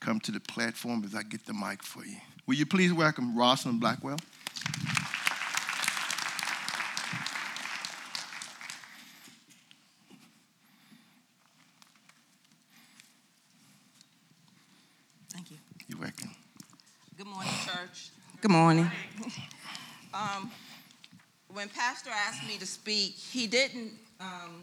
come 0.00 0.20
to 0.20 0.32
the 0.32 0.40
platform 0.40 1.04
as 1.04 1.14
I 1.14 1.22
get 1.22 1.46
the 1.46 1.54
mic 1.54 1.82
for 1.82 2.04
you? 2.04 2.16
Will 2.46 2.54
you 2.54 2.66
please 2.66 2.92
welcome 2.92 3.36
Rosalind 3.36 3.80
Blackwell? 3.80 4.18
Thank 15.32 15.50
you. 15.50 15.56
You're 15.88 16.00
welcome. 16.00 16.30
Good 17.16 17.26
morning, 17.26 17.52
church. 17.64 18.10
Good 18.40 18.50
morning. 18.50 18.90
Um, 20.14 20.50
when 21.52 21.68
Pastor 21.68 22.08
asked 22.10 22.46
me 22.48 22.56
to 22.56 22.66
speak, 22.66 23.12
he 23.12 23.46
didn't 23.46 23.92
um, 24.18 24.62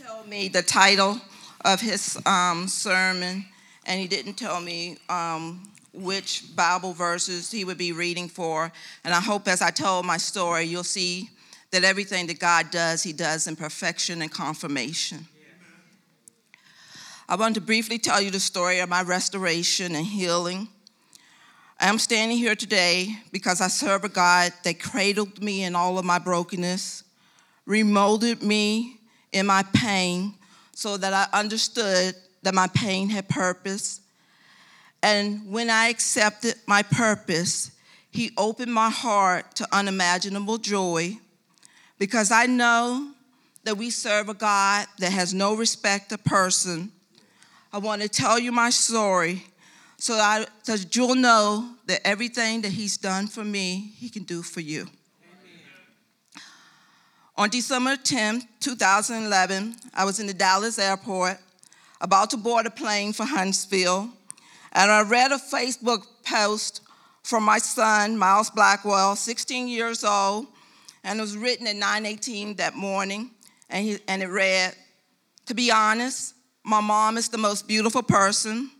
tell 0.00 0.24
me 0.26 0.48
the 0.48 0.62
title 0.62 1.20
of 1.64 1.80
his 1.80 2.18
um, 2.26 2.66
sermon, 2.66 3.44
and 3.86 4.00
he 4.00 4.06
didn't 4.06 4.34
tell 4.34 4.60
me 4.60 4.96
um, 5.08 5.62
which 5.92 6.54
Bible 6.56 6.92
verses 6.92 7.50
he 7.50 7.64
would 7.64 7.78
be 7.78 7.92
reading 7.92 8.28
for. 8.28 8.72
And 9.04 9.14
I 9.14 9.20
hope 9.20 9.48
as 9.48 9.62
I 9.62 9.70
told 9.70 10.06
my 10.06 10.16
story, 10.16 10.64
you'll 10.64 10.84
see 10.84 11.30
that 11.70 11.84
everything 11.84 12.26
that 12.28 12.38
God 12.38 12.70
does, 12.70 13.02
he 13.02 13.12
does 13.12 13.46
in 13.46 13.56
perfection 13.56 14.22
and 14.22 14.30
confirmation. 14.30 15.26
I 17.28 17.36
want 17.36 17.54
to 17.54 17.60
briefly 17.60 17.98
tell 17.98 18.20
you 18.20 18.30
the 18.30 18.40
story 18.40 18.80
of 18.80 18.88
my 18.88 19.02
restoration 19.02 19.94
and 19.94 20.04
healing. 20.04 20.68
I'm 21.80 21.98
standing 21.98 22.36
here 22.36 22.54
today 22.54 23.16
because 23.32 23.60
I 23.60 23.68
serve 23.68 24.04
a 24.04 24.08
God 24.08 24.52
that 24.62 24.78
cradled 24.78 25.42
me 25.42 25.64
in 25.64 25.74
all 25.74 25.98
of 25.98 26.04
my 26.04 26.18
brokenness, 26.18 27.02
remolded 27.66 28.42
me 28.42 29.00
in 29.32 29.46
my 29.46 29.64
pain 29.74 30.34
so 30.74 30.96
that 30.96 31.12
I 31.12 31.26
understood 31.36 32.14
that 32.44 32.54
my 32.54 32.68
pain 32.68 33.10
had 33.10 33.28
purpose. 33.28 34.00
And 35.02 35.50
when 35.52 35.68
I 35.68 35.88
accepted 35.88 36.54
my 36.66 36.82
purpose, 36.82 37.72
He 38.10 38.30
opened 38.36 38.72
my 38.72 38.90
heart 38.90 39.56
to 39.56 39.68
unimaginable 39.72 40.58
joy 40.58 41.18
because 41.98 42.30
I 42.30 42.46
know 42.46 43.12
that 43.64 43.76
we 43.76 43.90
serve 43.90 44.28
a 44.28 44.34
God 44.34 44.86
that 44.98 45.12
has 45.12 45.34
no 45.34 45.56
respect 45.56 46.12
of 46.12 46.22
person. 46.24 46.92
I 47.72 47.78
want 47.78 48.02
to 48.02 48.08
tell 48.08 48.38
you 48.38 48.52
my 48.52 48.70
story 48.70 49.44
so 49.96 50.16
that, 50.16 50.48
so 50.62 50.76
that 50.76 50.94
you'll 50.94 51.14
know 51.14 51.70
that 51.86 52.06
everything 52.06 52.60
that 52.62 52.72
He's 52.72 52.96
done 52.96 53.26
for 53.26 53.44
me, 53.44 53.92
He 53.96 54.08
can 54.08 54.22
do 54.24 54.42
for 54.42 54.60
you. 54.60 54.86
On 57.36 57.50
December 57.50 57.96
10, 57.96 58.42
2011, 58.60 59.74
I 59.92 60.04
was 60.04 60.20
in 60.20 60.26
the 60.26 60.34
Dallas 60.34 60.78
airport 60.78 61.38
about 62.04 62.28
to 62.28 62.36
board 62.36 62.66
a 62.66 62.70
plane 62.70 63.14
for 63.14 63.24
Huntsville, 63.24 64.10
and 64.72 64.90
I 64.90 65.00
read 65.00 65.32
a 65.32 65.38
Facebook 65.38 66.04
post 66.22 66.82
from 67.22 67.42
my 67.44 67.56
son, 67.56 68.18
Miles 68.18 68.50
Blackwell, 68.50 69.16
16 69.16 69.68
years 69.68 70.04
old, 70.04 70.46
and 71.02 71.18
it 71.18 71.22
was 71.22 71.34
written 71.34 71.66
at 71.66 71.76
9:18 71.76 72.56
that 72.56 72.74
morning, 72.74 73.30
and, 73.70 73.86
he, 73.86 73.98
and 74.06 74.22
it 74.22 74.26
read, 74.26 74.76
"To 75.46 75.54
be 75.54 75.70
honest, 75.70 76.34
my 76.62 76.82
mom 76.82 77.16
is 77.16 77.30
the 77.30 77.38
most 77.38 77.66
beautiful 77.66 78.02
person, 78.02 78.70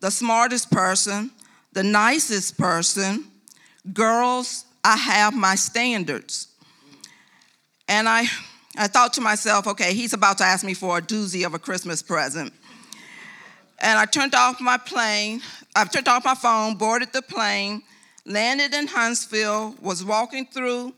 the 0.00 0.10
smartest 0.10 0.68
person, 0.72 1.30
the 1.72 1.84
nicest 1.84 2.58
person. 2.58 3.30
Girls, 3.92 4.64
I 4.82 4.96
have 4.96 5.34
my 5.34 5.54
standards." 5.54 6.48
And 7.86 8.08
I, 8.08 8.24
I 8.76 8.88
thought 8.88 9.12
to 9.14 9.20
myself, 9.20 9.66
okay, 9.68 9.94
he's 9.94 10.14
about 10.14 10.38
to 10.38 10.44
ask 10.44 10.64
me 10.64 10.74
for 10.74 10.98
a 10.98 11.02
doozy 11.02 11.46
of 11.46 11.54
a 11.54 11.58
Christmas 11.58 12.02
present. 12.02 12.52
And 13.82 13.98
I 13.98 14.06
turned 14.06 14.34
off 14.34 14.60
my 14.60 14.78
plane, 14.78 15.42
I 15.74 15.84
turned 15.84 16.06
off 16.06 16.24
my 16.24 16.36
phone, 16.36 16.76
boarded 16.76 17.12
the 17.12 17.20
plane, 17.20 17.82
landed 18.24 18.72
in 18.72 18.86
Huntsville, 18.86 19.74
was 19.82 20.04
walking 20.04 20.46
through 20.46 20.94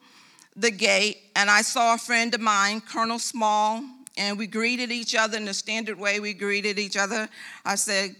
the 0.54 0.70
gate, 0.70 1.16
and 1.34 1.50
I 1.50 1.62
saw 1.62 1.94
a 1.94 1.98
friend 1.98 2.32
of 2.34 2.42
mine, 2.42 2.82
Colonel 2.82 3.18
Small, 3.18 3.82
and 4.18 4.38
we 4.38 4.46
greeted 4.46 4.92
each 4.92 5.14
other 5.14 5.36
in 5.38 5.46
the 5.46 5.54
standard 5.54 5.98
way 5.98 6.20
we 6.20 6.34
greeted 6.34 6.78
each 6.78 6.96
other. 6.96 7.28
I 7.64 7.74
said, 7.74 8.14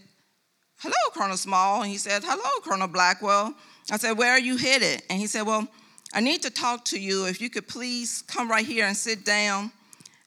Hello, 0.79 0.95
Colonel 1.13 1.37
Small. 1.37 1.83
And 1.83 1.91
he 1.91 1.97
said, 1.97 2.23
Hello, 2.25 2.59
Colonel 2.63 2.87
Blackwell. 2.87 3.53
I 3.91 3.97
said, 3.97 4.13
Where 4.13 4.31
are 4.31 4.39
you 4.39 4.57
headed? 4.57 5.03
And 5.09 5.19
he 5.19 5.27
said, 5.27 5.43
Well, 5.43 5.67
I 6.13 6.19
need 6.19 6.41
to 6.41 6.49
talk 6.49 6.83
to 6.85 6.99
you. 6.99 7.27
If 7.27 7.39
you 7.39 7.49
could 7.49 7.67
please 7.67 8.23
come 8.27 8.49
right 8.49 8.65
here 8.65 8.85
and 8.85 8.97
sit 8.97 9.23
down. 9.23 9.71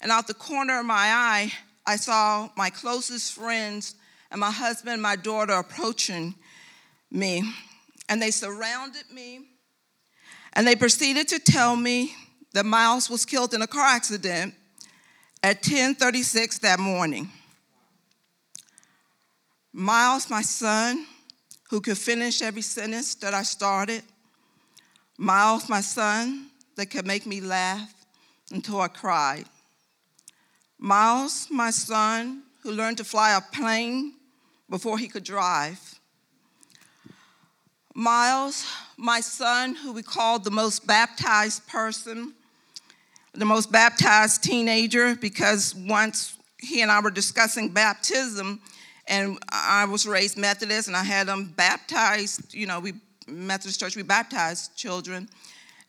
And 0.00 0.12
out 0.12 0.26
the 0.28 0.34
corner 0.34 0.78
of 0.78 0.86
my 0.86 0.94
eye, 0.94 1.52
I 1.86 1.96
saw 1.96 2.48
my 2.56 2.70
closest 2.70 3.32
friends 3.32 3.96
and 4.30 4.40
my 4.40 4.50
husband 4.50 4.94
and 4.94 5.02
my 5.02 5.16
daughter 5.16 5.54
approaching 5.54 6.34
me. 7.10 7.42
And 8.08 8.22
they 8.22 8.30
surrounded 8.30 9.04
me 9.12 9.40
and 10.52 10.66
they 10.66 10.74
proceeded 10.76 11.28
to 11.28 11.38
tell 11.38 11.76
me 11.76 12.14
that 12.52 12.64
Miles 12.64 13.08
was 13.08 13.24
killed 13.24 13.54
in 13.54 13.62
a 13.62 13.66
car 13.66 13.86
accident 13.86 14.54
at 15.42 15.62
10:36 15.62 16.58
that 16.58 16.80
morning. 16.80 17.30
Miles, 19.72 20.28
my 20.28 20.42
son, 20.42 21.06
who 21.70 21.80
could 21.80 21.98
finish 21.98 22.42
every 22.42 22.62
sentence 22.62 23.14
that 23.16 23.34
I 23.34 23.42
started. 23.42 24.02
Miles, 25.16 25.68
my 25.68 25.80
son, 25.80 26.50
that 26.76 26.86
could 26.86 27.06
make 27.06 27.26
me 27.26 27.40
laugh 27.40 27.92
until 28.50 28.80
I 28.80 28.88
cried. 28.88 29.48
Miles, 30.78 31.48
my 31.50 31.70
son, 31.70 32.42
who 32.62 32.72
learned 32.72 32.96
to 32.96 33.04
fly 33.04 33.36
a 33.36 33.40
plane 33.40 34.17
before 34.70 34.98
he 34.98 35.08
could 35.08 35.24
drive. 35.24 36.00
Miles, 37.94 38.64
my 38.96 39.20
son, 39.20 39.74
who 39.74 39.92
we 39.92 40.02
called 40.02 40.44
the 40.44 40.50
most 40.50 40.86
baptized 40.86 41.66
person, 41.66 42.34
the 43.34 43.44
most 43.44 43.72
baptized 43.72 44.42
teenager, 44.42 45.16
because 45.16 45.74
once 45.74 46.38
he 46.58 46.82
and 46.82 46.90
I 46.90 47.00
were 47.00 47.10
discussing 47.10 47.70
baptism, 47.70 48.60
and 49.08 49.38
I 49.50 49.86
was 49.86 50.06
raised 50.06 50.36
Methodist, 50.36 50.86
and 50.86 50.96
I 50.96 51.02
had 51.02 51.28
him 51.28 51.52
baptized. 51.56 52.54
You 52.54 52.66
know, 52.66 52.80
we 52.80 52.92
Methodist 53.26 53.80
Church 53.80 53.96
we 53.96 54.02
baptized 54.02 54.76
children, 54.76 55.28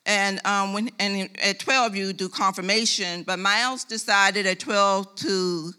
and 0.05 0.43
um, 0.45 0.73
when 0.73 0.89
and 0.99 1.29
at 1.43 1.59
12 1.59 1.95
you 1.95 2.13
do 2.13 2.29
confirmation. 2.29 3.23
But 3.23 3.39
Miles 3.39 3.83
decided 3.83 4.45
at 4.45 4.59
12 4.59 5.15
to 5.15 5.71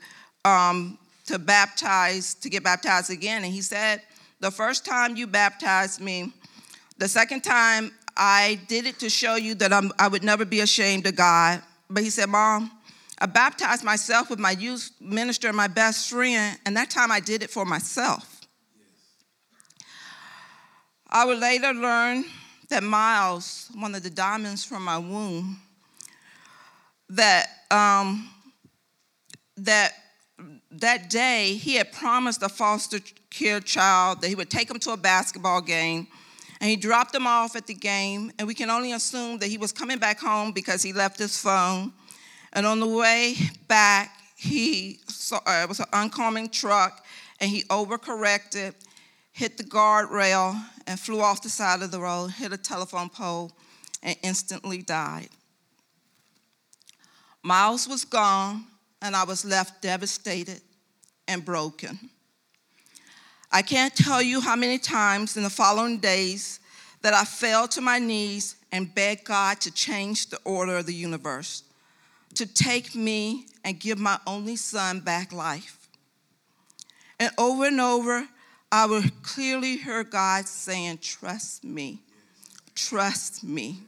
um, 0.45 0.99
to 1.31 1.39
baptize 1.39 2.35
to 2.35 2.51
get 2.51 2.65
baptized 2.65 3.09
again, 3.11 3.45
and 3.45 3.53
he 3.53 3.63
said, 3.63 4.03
"The 4.41 4.51
first 4.51 4.85
time 4.85 5.17
you 5.17 5.27
baptized 5.27 6.01
me, 6.01 6.33
the 6.99 7.09
second 7.09 7.43
time 7.43 7.93
I 8.17 8.59
did 8.67 8.85
it 8.87 8.99
to 8.99 9.09
show 9.09 9.37
you 9.37 9.55
that 9.55 9.73
I'm, 9.73 9.93
I 9.97 10.09
would 10.09 10.25
never 10.25 10.45
be 10.45 10.61
ashamed 10.61 11.07
of 11.07 11.15
God." 11.15 11.63
But 11.89 12.03
he 12.03 12.11
said, 12.11 12.29
"Mom." 12.29 12.73
I 13.23 13.27
baptized 13.27 13.85
myself 13.85 14.31
with 14.31 14.39
my 14.39 14.53
youth 14.53 14.91
minister 14.99 15.49
and 15.49 15.57
my 15.57 15.67
best 15.69 16.09
friend, 16.09 16.59
and 16.65 16.75
that 16.79 16.89
time 16.89 17.13
I 17.13 17.21
did 17.21 17.43
it 17.43 17.51
for 17.51 17.67
myself. 17.67 18.41
I 21.07 21.27
would 21.27 21.39
later 21.39 21.75
learn 21.75 22.25
that 22.71 22.83
Miles, 22.83 23.71
one 23.75 23.95
of 23.95 24.03
the 24.03 24.11
diamonds 24.11 24.65
from 24.65 24.85
my 24.85 24.97
womb, 24.97 25.61
that 27.11 27.49
um, 27.71 28.31
that 29.59 29.93
that 30.71 31.11
day 31.11 31.55
he 31.55 31.75
had 31.75 31.93
promised 31.93 32.43
a 32.43 32.49
foster 32.49 32.99
care 33.31 33.61
child 33.61 34.21
that 34.21 34.29
he 34.29 34.35
would 34.35 34.51
take 34.51 34.71
him 34.71 34.79
to 34.79 34.93
a 34.93 34.97
basketball 34.97 35.61
game 35.61 36.07
and 36.61 36.71
he 36.71 36.77
dropped 36.77 37.15
him 37.15 37.27
off 37.27 37.57
at 37.57 37.67
the 37.67 37.75
game 37.75 38.31
and 38.39 38.47
we 38.47 38.55
can 38.55 38.71
only 38.71 38.93
assume 38.93 39.39
that 39.39 39.49
he 39.49 39.59
was 39.59 39.73
coming 39.73 39.99
back 39.99 40.21
home 40.21 40.53
because 40.53 40.83
he 40.83 40.93
left 40.93 41.19
his 41.19 41.37
phone 41.37 41.93
and 42.53 42.67
on 42.67 42.81
the 42.81 42.87
way 42.87 43.37
back, 43.69 44.17
he 44.37 44.99
saw 45.07 45.37
uh, 45.47 45.61
it 45.63 45.69
was 45.69 45.81
an 45.81 45.87
oncoming 45.93 46.49
truck, 46.49 47.05
and 47.41 47.51
he 47.51 47.63
overcorrected, 47.65 48.75
hit 49.33 49.57
the 49.57 49.65
guardrail, 49.65 50.61
and 50.87 50.99
flew 50.99 51.21
off 51.21 51.43
the 51.43 51.49
side 51.49 51.83
of 51.83 51.91
the 51.91 52.01
road, 52.01 52.29
hit 52.29 52.53
a 52.53 52.57
telephone 52.57 53.09
pole, 53.09 53.53
and 54.03 54.17
instantly 54.23 54.83
died. 54.83 55.29
Miles 57.43 57.87
was 57.87 58.05
gone, 58.05 58.65
and 59.03 59.17
I 59.17 59.25
was 59.25 59.45
left 59.45 59.83
devastated 59.83 60.61
and 61.27 61.45
broken. 61.45 61.99
I 63.53 63.63
can't 63.63 63.95
tell 63.95 64.23
you 64.23 64.41
how 64.41 64.57
many 64.57 64.79
times 64.79 65.37
in 65.37 65.43
the 65.43 65.51
following 65.51 65.99
days 65.99 66.61
that 67.03 67.15
I 67.15 67.25
fell 67.25 67.67
to 67.69 67.81
my 67.81 67.99
knees 67.99 68.57
and 68.71 68.95
begged 68.95 69.25
God 69.25 69.61
to 69.63 69.73
change 69.73 70.29
the 70.29 70.39
order 70.45 70.79
of 70.79 70.87
the 70.87 70.95
universe 70.95 71.65
to 72.35 72.47
take 72.47 72.95
me 72.95 73.47
and 73.65 73.79
give 73.79 73.99
my 73.99 74.19
only 74.27 74.57
son 74.57 75.01
back 75.01 75.33
life. 75.33 75.89
And 77.19 77.31
over 77.37 77.67
and 77.67 77.81
over, 77.81 78.27
I 78.73 78.87
would 78.87 79.23
clearly 79.23 79.77
hear 79.77 80.05
God 80.05 80.47
saying, 80.47 80.99
Trust 80.99 81.65
me, 81.65 82.01
trust 82.75 83.43
me. 83.43 83.81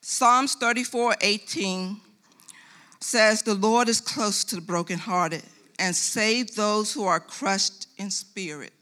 Psalms 0.00 0.54
34 0.54 1.16
18 1.20 2.00
says, 3.00 3.42
The 3.42 3.54
Lord 3.54 3.88
is 3.88 4.00
close 4.00 4.44
to 4.44 4.56
the 4.56 4.62
brokenhearted 4.62 5.42
and 5.78 5.94
save 5.94 6.54
those 6.54 6.92
who 6.92 7.04
are 7.04 7.20
crushed 7.20 7.88
in 7.98 8.10
spirit. 8.10 8.72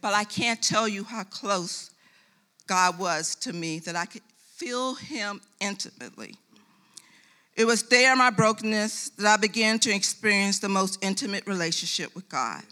But 0.00 0.14
I 0.14 0.24
can't 0.24 0.62
tell 0.62 0.88
you 0.88 1.04
how 1.04 1.24
close 1.24 1.90
God 2.66 2.98
was 2.98 3.34
to 3.36 3.52
me, 3.52 3.78
that 3.80 3.96
I 3.96 4.06
could 4.06 4.22
feel 4.56 4.94
him 4.94 5.40
intimately. 5.60 6.36
It 7.54 7.66
was 7.66 7.82
there 7.84 8.12
in 8.12 8.18
my 8.18 8.30
brokenness 8.30 9.10
that 9.10 9.26
I 9.26 9.36
began 9.36 9.78
to 9.80 9.94
experience 9.94 10.58
the 10.58 10.68
most 10.68 11.02
intimate 11.04 11.46
relationship 11.46 12.14
with 12.14 12.28
God. 12.28 12.62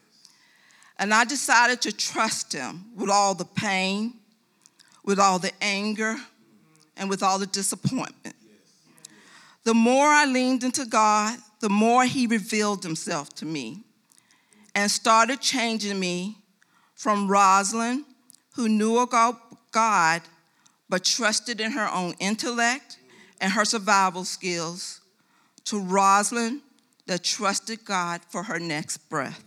And 0.99 1.13
I 1.13 1.25
decided 1.25 1.81
to 1.83 1.93
trust 1.93 2.53
Him 2.53 2.85
with 2.95 3.11
all 3.11 3.35
the 3.35 3.45
pain, 3.45 4.15
with 5.05 5.19
all 5.19 5.39
the 5.39 5.53
anger, 5.61 6.17
and 6.97 7.09
with 7.09 7.23
all 7.23 7.39
the 7.39 7.47
disappointment. 7.47 8.37
The 9.65 9.75
more 9.75 10.07
I 10.07 10.25
leaned 10.25 10.65
into 10.65 10.87
God, 10.87 11.39
the 11.61 11.69
more 11.69 12.05
He 12.05 12.27
revealed 12.27 12.83
Himself 12.83 13.35
to 13.37 13.45
me 13.45 13.83
and 14.75 14.91
started 14.91 15.41
changing 15.41 15.99
me 15.99 16.39
from 16.95 17.29
Rosalind, 17.29 18.05
who 18.55 18.69
knew 18.69 18.99
about 18.99 19.37
God 19.71 20.23
but 20.89 21.05
trusted 21.05 21.61
in 21.61 21.73
her 21.73 21.89
own 21.93 22.15
intellect 22.19 22.99
and 23.41 23.53
her 23.53 23.65
survival 23.65 24.25
skills 24.25 25.01
to 25.65 25.79
Rosalind 25.81 26.61
that 27.07 27.23
trusted 27.23 27.85
God 27.85 28.21
for 28.29 28.43
her 28.43 28.59
next 28.59 28.99
breath. 29.09 29.45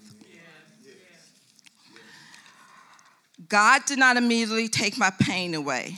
God 3.50 3.86
did 3.86 4.00
not 4.00 4.18
immediately 4.18 4.68
take 4.68 4.98
my 4.98 5.10
pain 5.10 5.54
away. 5.54 5.98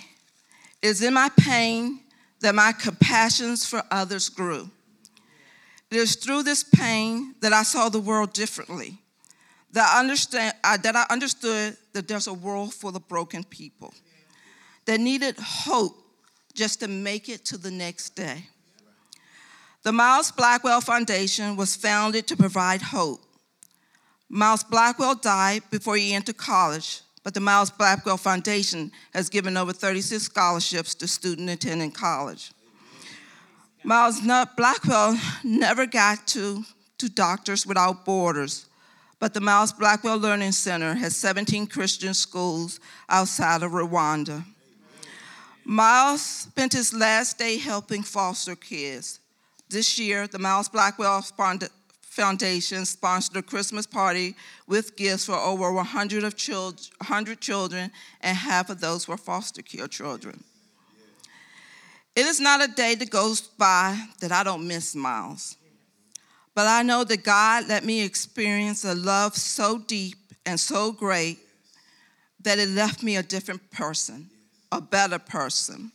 It 0.82 0.88
is 0.88 1.01
in 1.01 1.13
my 1.13 1.30
pain 1.38 2.01
that 2.45 2.53
my 2.53 2.71
compassions 2.71 3.65
for 3.65 3.81
others 3.89 4.29
grew. 4.29 4.69
It 5.89 5.97
is 5.97 6.15
through 6.15 6.43
this 6.43 6.63
pain 6.63 7.34
that 7.41 7.53
I 7.53 7.63
saw 7.63 7.89
the 7.89 7.99
world 7.99 8.34
differently, 8.34 8.99
that 9.71 9.91
I, 9.95 9.99
understand, 9.99 10.53
uh, 10.63 10.77
that 10.77 10.95
I 10.95 11.08
understood 11.10 11.75
that 11.93 12.08
there's 12.08 12.27
a 12.27 12.34
world 12.36 12.71
full 12.71 12.95
of 12.95 13.08
broken 13.08 13.43
people 13.43 13.95
that 14.86 14.99
needed 14.99 15.38
hope 15.39 15.95
just 16.53 16.81
to 16.81 16.88
make 16.88 17.29
it 17.29 17.45
to 17.45 17.58
the 17.58 17.71
next 17.71 18.12
day. 18.12 18.45
The 19.81 19.91
Miles 19.91 20.31
Blackwell 20.31 20.81
Foundation 20.81 21.55
was 21.55 21.75
founded 21.75 22.27
to 22.27 22.38
provide 22.38 22.84
hope. 22.84 23.21
Miles 24.29 24.63
Blackwell 24.63 25.15
died 25.15 25.63
before 25.71 25.95
he 25.95 26.13
entered 26.13 26.38
college, 26.38 27.01
but 27.25 27.33
the 27.33 27.39
Miles 27.39 27.71
Blackwell 27.71 28.17
Foundation 28.17 28.91
has 29.11 29.29
given 29.29 29.57
over 29.57 29.73
36 29.73 30.23
scholarships 30.23 30.93
to 30.93 31.07
students 31.07 31.51
attending 31.51 31.89
college. 31.89 32.51
Miles 33.83 34.21
Blackwell 34.55 35.19
never 35.43 35.88
got 35.88 36.27
to, 36.27 36.63
to 36.99 37.09
Doctors 37.09 37.65
Without 37.65 38.05
Borders, 38.05 38.67
but 39.19 39.33
the 39.33 39.41
Miles 39.41 39.73
Blackwell 39.73 40.19
Learning 40.19 40.51
Center 40.51 40.93
has 40.93 41.15
17 41.15 41.65
Christian 41.65 42.13
schools 42.13 42.79
outside 43.09 43.63
of 43.63 43.71
Rwanda. 43.71 44.45
Miles 45.63 46.21
spent 46.21 46.73
his 46.73 46.93
last 46.93 47.39
day 47.39 47.57
helping 47.57 48.03
foster 48.03 48.55
kids. 48.55 49.19
This 49.67 49.97
year, 49.97 50.27
the 50.27 50.38
Miles 50.38 50.69
Blackwell 50.69 51.23
Foundation 52.15 52.86
sponsored 52.86 53.38
a 53.38 53.41
Christmas 53.41 53.86
party 53.86 54.36
with 54.67 54.95
gifts 54.95 55.25
for 55.25 55.36
over 55.36 55.71
100, 55.71 56.23
of 56.23 56.36
children, 56.36 56.80
100 56.99 57.41
children, 57.41 57.91
and 58.21 58.38
half 58.38 58.69
of 58.69 58.80
those 58.80 59.08
were 59.08 59.17
foster 59.17 59.62
care 59.62 59.88
children. 59.88 60.43
It 62.15 62.25
is 62.25 62.39
not 62.39 62.63
a 62.63 62.71
day 62.71 62.95
that 62.95 63.10
goes 63.10 63.41
by 63.41 63.99
that 64.21 64.32
I 64.32 64.43
don't 64.43 64.65
miss 64.65 64.95
Miles. 64.95 65.58
But 66.54 66.67
I 66.67 66.84
know 66.84 67.04
that 67.04 67.23
God 67.23 67.67
let 67.67 67.84
me 67.84 68.01
experience 68.01 68.86
a 68.86 68.95
love 68.95 69.36
so 69.36 69.78
deep 69.78 70.17
and 70.45 70.58
so 70.58 70.93
great 70.93 71.39
that 72.39 72.60
it 72.60 72.69
left 72.69 73.04
me 73.04 73.17
a 73.17 73.23
different 73.23 73.69
person 73.71 74.30
a 74.71 74.82
better 74.82 75.19
person. 75.19 75.91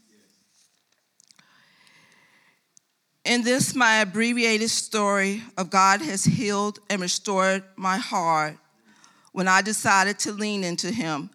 In 3.31 3.43
this, 3.43 3.77
my 3.77 3.99
abbreviated 3.99 4.71
story 4.71 5.45
of 5.57 5.71
God 5.71 6.01
has 6.01 6.25
healed 6.25 6.81
and 6.91 7.01
restored 7.01 7.63
my 7.77 7.97
heart 7.97 8.57
when 9.31 9.47
I 9.47 9.63
decided 9.63 10.19
to 10.19 10.33
lean 10.33 10.65
into 10.65 10.91
Him 10.91 11.31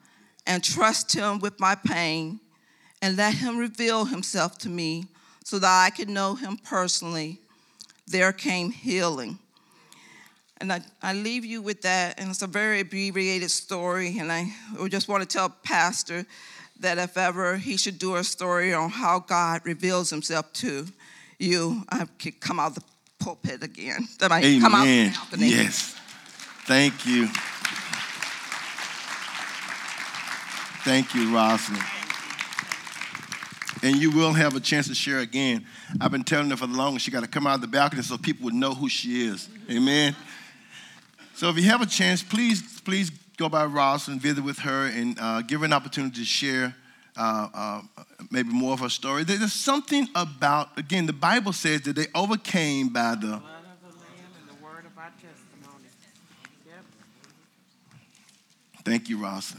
and 0.45 0.61
trust 0.61 1.13
Him 1.15 1.39
with 1.39 1.57
my 1.57 1.73
pain 1.73 2.41
and 3.01 3.15
let 3.15 3.35
Him 3.35 3.57
reveal 3.57 4.03
Himself 4.03 4.57
to 4.57 4.69
me 4.69 5.07
so 5.45 5.57
that 5.57 5.85
I 5.85 5.89
could 5.89 6.09
know 6.09 6.35
Him 6.35 6.57
personally. 6.57 7.39
There 8.05 8.33
came 8.33 8.71
healing. 8.71 9.39
And 10.57 10.73
I, 10.73 10.81
I 11.01 11.13
leave 11.13 11.45
you 11.45 11.61
with 11.61 11.83
that, 11.83 12.19
and 12.19 12.29
it's 12.29 12.41
a 12.41 12.47
very 12.47 12.81
abbreviated 12.81 13.51
story, 13.51 14.17
and 14.19 14.33
I 14.33 14.51
just 14.89 15.07
want 15.07 15.23
to 15.23 15.29
tell 15.29 15.47
Pastor 15.63 16.25
that 16.77 16.97
if 16.97 17.15
ever 17.15 17.55
he 17.55 17.77
should 17.77 17.97
do 17.97 18.15
a 18.15 18.23
story 18.25 18.73
on 18.73 18.89
how 18.89 19.19
God 19.19 19.61
reveals 19.63 20.09
himself 20.09 20.51
to 20.53 20.87
you, 21.39 21.83
I 21.89 22.05
could 22.19 22.39
come 22.39 22.59
out 22.59 22.69
of 22.69 22.75
the 22.75 22.83
pulpit 23.19 23.63
again. 23.63 24.07
That 24.19 24.31
I 24.31 24.39
Amen. 24.43 24.61
come 24.61 24.75
out 24.75 24.85
the 24.85 25.09
balcony. 25.09 25.49
Yes. 25.49 25.95
Thank 26.65 27.05
you. 27.05 27.27
Thank 30.83 31.15
you, 31.15 31.35
Rosalind. 31.35 31.83
and 33.81 33.95
you 33.97 34.11
will 34.11 34.33
have 34.33 34.55
a 34.55 34.59
chance 34.59 34.87
to 34.87 34.95
share 34.95 35.19
again. 35.19 35.65
I've 35.99 36.11
been 36.11 36.23
telling 36.23 36.49
her 36.51 36.57
for 36.57 36.67
the 36.67 36.77
longest 36.77 37.05
she 37.05 37.11
got 37.11 37.21
to 37.21 37.27
come 37.29 37.47
out 37.47 37.55
of 37.55 37.61
the 37.61 37.67
balcony 37.67 38.01
so 38.03 38.17
people 38.17 38.45
would 38.45 38.53
know 38.53 38.73
who 38.73 38.87
she 38.89 39.25
is. 39.27 39.49
Amen. 39.69 40.15
So 41.35 41.49
if 41.49 41.57
you 41.57 41.63
have 41.63 41.81
a 41.81 41.85
chance, 41.85 42.23
please, 42.23 42.81
please 42.81 43.11
go 43.37 43.49
by 43.49 43.65
Ross 43.65 44.07
and 44.07 44.21
visit 44.21 44.43
with 44.43 44.59
her 44.59 44.85
and 44.87 45.17
uh, 45.19 45.41
give 45.41 45.59
her 45.61 45.65
an 45.65 45.73
opportunity 45.73 46.19
to 46.19 46.25
share 46.25 46.75
uh, 47.17 47.47
uh, 47.53 47.81
maybe 48.29 48.49
more 48.49 48.73
of 48.73 48.79
her 48.81 48.89
story. 48.89 49.23
There's 49.23 49.53
something 49.53 50.07
about, 50.15 50.77
again, 50.77 51.05
the 51.05 51.13
Bible 51.13 51.53
says 51.53 51.81
that 51.81 51.95
they 51.95 52.07
overcame 52.13 52.89
by 52.89 53.15
the 53.15 53.27
Blood 53.27 53.31
of 53.33 53.39
the 53.81 53.97
Lamb 53.97 54.31
and 54.39 54.49
the 54.49 54.63
word 54.63 54.85
of 54.85 54.97
our 54.97 55.11
testimony. 55.11 55.89
Yep, 56.65 56.83
Thank 58.83 59.09
you, 59.09 59.17
Ross. 59.17 59.53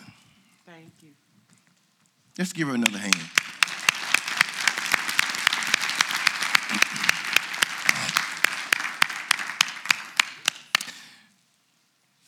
thank 0.66 0.92
you. 1.02 1.10
Let's 2.38 2.52
give 2.52 2.68
her 2.68 2.74
another 2.74 2.98
hand. 2.98 3.16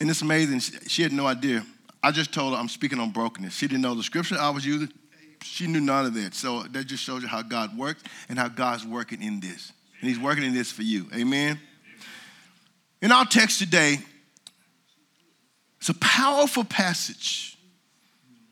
And 0.00 0.08
it's 0.08 0.22
amazing. 0.22 0.60
She 0.86 1.02
had 1.02 1.12
no 1.12 1.26
idea. 1.26 1.66
I 2.02 2.12
just 2.12 2.32
told 2.32 2.54
her 2.54 2.60
I'm 2.60 2.68
speaking 2.68 3.00
on 3.00 3.10
brokenness. 3.10 3.54
She 3.54 3.66
didn't 3.66 3.82
know 3.82 3.94
the 3.94 4.02
scripture 4.02 4.36
I 4.38 4.50
was 4.50 4.64
using. 4.64 4.92
She 5.42 5.66
knew 5.66 5.80
none 5.80 6.06
of 6.06 6.14
that. 6.14 6.34
So 6.34 6.62
that 6.62 6.86
just 6.86 7.02
shows 7.02 7.22
you 7.22 7.28
how 7.28 7.42
God 7.42 7.76
works 7.76 8.02
and 8.28 8.38
how 8.38 8.48
God's 8.48 8.86
working 8.86 9.22
in 9.22 9.40
this. 9.40 9.72
And 10.00 10.08
He's 10.08 10.18
working 10.18 10.44
in 10.44 10.54
this 10.54 10.70
for 10.70 10.82
you. 10.82 11.06
Amen. 11.14 11.58
In 13.00 13.12
our 13.12 13.24
text 13.24 13.58
today, 13.58 13.98
it's 15.78 15.88
a 15.88 15.94
powerful 15.94 16.64
passage 16.64 17.56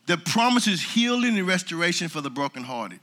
that 0.07 0.23
promises 0.25 0.81
healing 0.81 1.37
and 1.37 1.47
restoration 1.47 2.07
for 2.07 2.21
the 2.21 2.29
brokenhearted. 2.29 2.99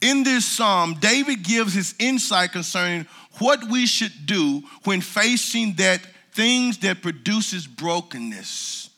In 0.00 0.22
this 0.22 0.44
psalm, 0.44 0.94
David 0.94 1.42
gives 1.42 1.72
his 1.72 1.94
insight 1.98 2.52
concerning 2.52 3.06
what 3.38 3.64
we 3.70 3.86
should 3.86 4.26
do 4.26 4.62
when 4.84 5.00
facing 5.00 5.74
that 5.74 6.00
things 6.32 6.78
that 6.78 7.00
produces 7.00 7.66
brokenness. 7.66 8.90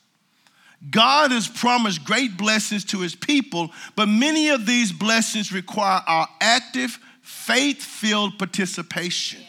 God 0.90 1.32
has 1.32 1.48
promised 1.48 2.04
great 2.04 2.36
blessings 2.36 2.84
to 2.86 3.00
his 3.00 3.14
people, 3.14 3.70
but 3.96 4.06
many 4.06 4.50
of 4.50 4.66
these 4.66 4.92
blessings 4.92 5.52
require 5.52 6.00
our 6.06 6.28
active, 6.40 6.98
faith-filled 7.22 8.38
participation. 8.38 9.40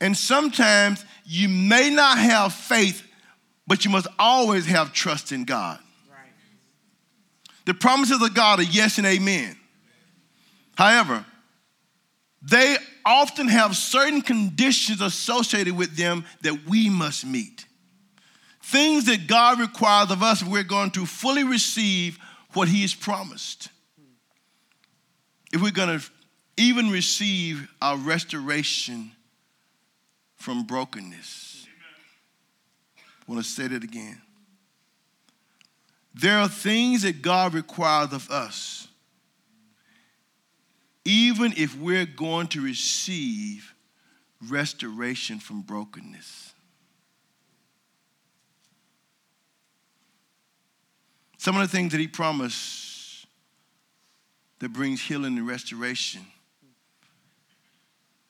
And 0.00 0.16
sometimes 0.16 1.04
you 1.24 1.48
may 1.48 1.90
not 1.90 2.18
have 2.18 2.52
faith, 2.52 3.06
but 3.66 3.84
you 3.84 3.90
must 3.90 4.08
always 4.18 4.66
have 4.66 4.92
trust 4.92 5.30
in 5.32 5.44
God. 5.44 5.78
Right. 6.10 6.26
The 7.66 7.74
promises 7.74 8.20
of 8.20 8.34
God 8.34 8.58
are 8.58 8.64
yes 8.64 8.98
and 8.98 9.06
amen. 9.06 9.56
However, 10.76 11.24
they 12.42 12.76
often 13.04 13.48
have 13.48 13.76
certain 13.76 14.22
conditions 14.22 15.00
associated 15.00 15.76
with 15.76 15.96
them 15.96 16.24
that 16.40 16.66
we 16.66 16.88
must 16.88 17.26
meet. 17.26 17.66
Things 18.70 19.06
that 19.06 19.26
God 19.26 19.58
requires 19.58 20.12
of 20.12 20.22
us 20.22 20.42
if 20.42 20.48
we're 20.48 20.62
going 20.62 20.92
to 20.92 21.04
fully 21.04 21.42
receive 21.42 22.20
what 22.52 22.68
He 22.68 22.82
has 22.82 22.94
promised. 22.94 23.68
If 25.52 25.60
we're 25.60 25.72
going 25.72 25.98
to 25.98 26.06
even 26.56 26.88
receive 26.88 27.68
our 27.82 27.96
restoration 27.96 29.10
from 30.36 30.62
brokenness. 30.62 31.66
I 32.96 33.32
want 33.32 33.44
to 33.44 33.50
say 33.50 33.66
that 33.66 33.82
again. 33.82 34.22
There 36.14 36.38
are 36.38 36.48
things 36.48 37.02
that 37.02 37.22
God 37.22 37.54
requires 37.54 38.12
of 38.12 38.30
us, 38.30 38.86
even 41.04 41.54
if 41.56 41.76
we're 41.76 42.06
going 42.06 42.46
to 42.48 42.60
receive 42.60 43.74
restoration 44.48 45.40
from 45.40 45.62
brokenness. 45.62 46.49
Some 51.40 51.56
of 51.56 51.62
the 51.62 51.74
things 51.74 51.92
that 51.92 52.00
He 52.00 52.06
promised 52.06 53.26
that 54.58 54.74
brings 54.74 55.00
healing 55.00 55.38
and 55.38 55.48
restoration, 55.48 56.20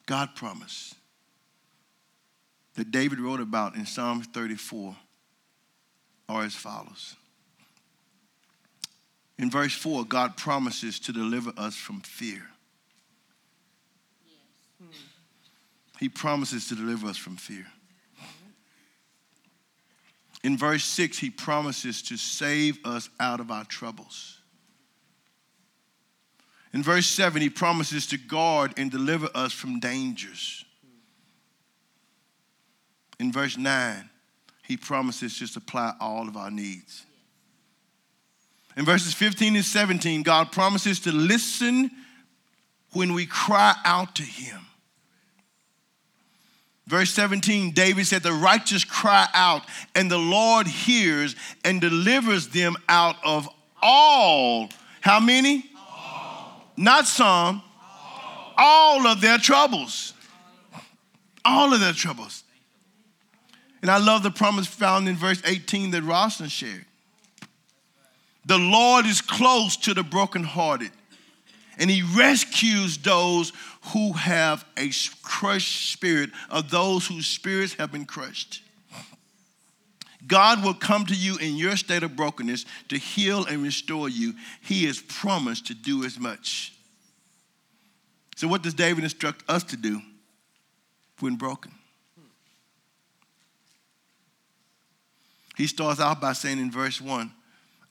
God 0.06 0.36
promised 0.36 0.94
that 2.76 2.92
David 2.92 3.18
wrote 3.18 3.40
about 3.40 3.74
in 3.74 3.84
Psalm 3.84 4.22
34 4.22 4.94
are 6.28 6.44
as 6.44 6.54
follows. 6.54 7.16
In 9.40 9.50
verse 9.50 9.74
4, 9.74 10.04
God 10.04 10.36
promises 10.36 11.00
to 11.00 11.12
deliver 11.12 11.52
us 11.56 11.74
from 11.74 12.02
fear. 12.02 12.46
He 15.98 16.08
promises 16.08 16.68
to 16.68 16.76
deliver 16.76 17.08
us 17.08 17.16
from 17.16 17.34
fear. 17.34 17.66
In 20.42 20.56
verse 20.56 20.84
6, 20.84 21.18
he 21.18 21.30
promises 21.30 22.02
to 22.02 22.16
save 22.16 22.78
us 22.84 23.10
out 23.18 23.40
of 23.40 23.50
our 23.50 23.64
troubles. 23.64 24.38
In 26.72 26.82
verse 26.82 27.06
7, 27.06 27.42
he 27.42 27.50
promises 27.50 28.06
to 28.06 28.16
guard 28.16 28.74
and 28.76 28.90
deliver 28.90 29.28
us 29.34 29.52
from 29.52 29.80
dangers. 29.80 30.64
In 33.18 33.32
verse 33.32 33.58
9, 33.58 34.08
he 34.66 34.76
promises 34.76 35.38
to 35.40 35.46
supply 35.46 35.92
all 36.00 36.28
of 36.28 36.36
our 36.36 36.50
needs. 36.50 37.04
In 38.76 38.84
verses 38.84 39.12
15 39.12 39.56
and 39.56 39.64
17, 39.64 40.22
God 40.22 40.52
promises 40.52 41.00
to 41.00 41.12
listen 41.12 41.90
when 42.92 43.12
we 43.12 43.26
cry 43.26 43.74
out 43.84 44.14
to 44.14 44.22
him. 44.22 44.60
Verse 46.90 47.12
17, 47.12 47.70
David 47.70 48.04
said, 48.04 48.24
The 48.24 48.32
righteous 48.32 48.84
cry 48.84 49.28
out, 49.32 49.62
and 49.94 50.10
the 50.10 50.18
Lord 50.18 50.66
hears 50.66 51.36
and 51.64 51.80
delivers 51.80 52.48
them 52.48 52.76
out 52.88 53.14
of 53.24 53.48
all. 53.80 54.68
How 55.00 55.20
many? 55.20 55.70
All. 55.76 56.64
Not 56.76 57.06
some. 57.06 57.62
All. 58.58 59.04
all 59.04 59.06
of 59.06 59.20
their 59.20 59.38
troubles. 59.38 60.14
All 61.44 61.72
of 61.72 61.78
their 61.78 61.92
troubles. 61.92 62.42
And 63.82 63.88
I 63.88 63.98
love 63.98 64.24
the 64.24 64.32
promise 64.32 64.66
found 64.66 65.08
in 65.08 65.14
verse 65.14 65.40
18 65.44 65.92
that 65.92 66.02
Rosalind 66.02 66.50
shared. 66.50 66.86
The 68.46 68.58
Lord 68.58 69.06
is 69.06 69.20
close 69.20 69.76
to 69.76 69.94
the 69.94 70.02
brokenhearted, 70.02 70.90
and 71.80 71.90
he 71.90 72.02
rescues 72.02 72.98
those 72.98 73.52
who 73.92 74.12
have 74.12 74.66
a 74.76 74.90
crushed 75.22 75.92
spirit, 75.92 76.30
of 76.50 76.70
those 76.70 77.06
whose 77.06 77.26
spirits 77.26 77.72
have 77.74 77.90
been 77.90 78.04
crushed. 78.04 78.62
God 80.26 80.62
will 80.62 80.74
come 80.74 81.06
to 81.06 81.14
you 81.14 81.38
in 81.38 81.56
your 81.56 81.76
state 81.76 82.02
of 82.02 82.14
brokenness 82.14 82.66
to 82.90 82.98
heal 82.98 83.46
and 83.46 83.62
restore 83.62 84.10
you. 84.10 84.34
He 84.60 84.84
has 84.84 85.00
promised 85.00 85.66
to 85.68 85.74
do 85.74 86.04
as 86.04 86.20
much. 86.20 86.74
So, 88.36 88.46
what 88.46 88.62
does 88.62 88.74
David 88.74 89.02
instruct 89.02 89.42
us 89.48 89.64
to 89.64 89.76
do 89.76 90.00
when 91.20 91.36
broken? 91.36 91.72
He 95.56 95.66
starts 95.66 96.00
out 96.00 96.20
by 96.20 96.34
saying 96.34 96.58
in 96.58 96.70
verse 96.70 97.00
1 97.00 97.32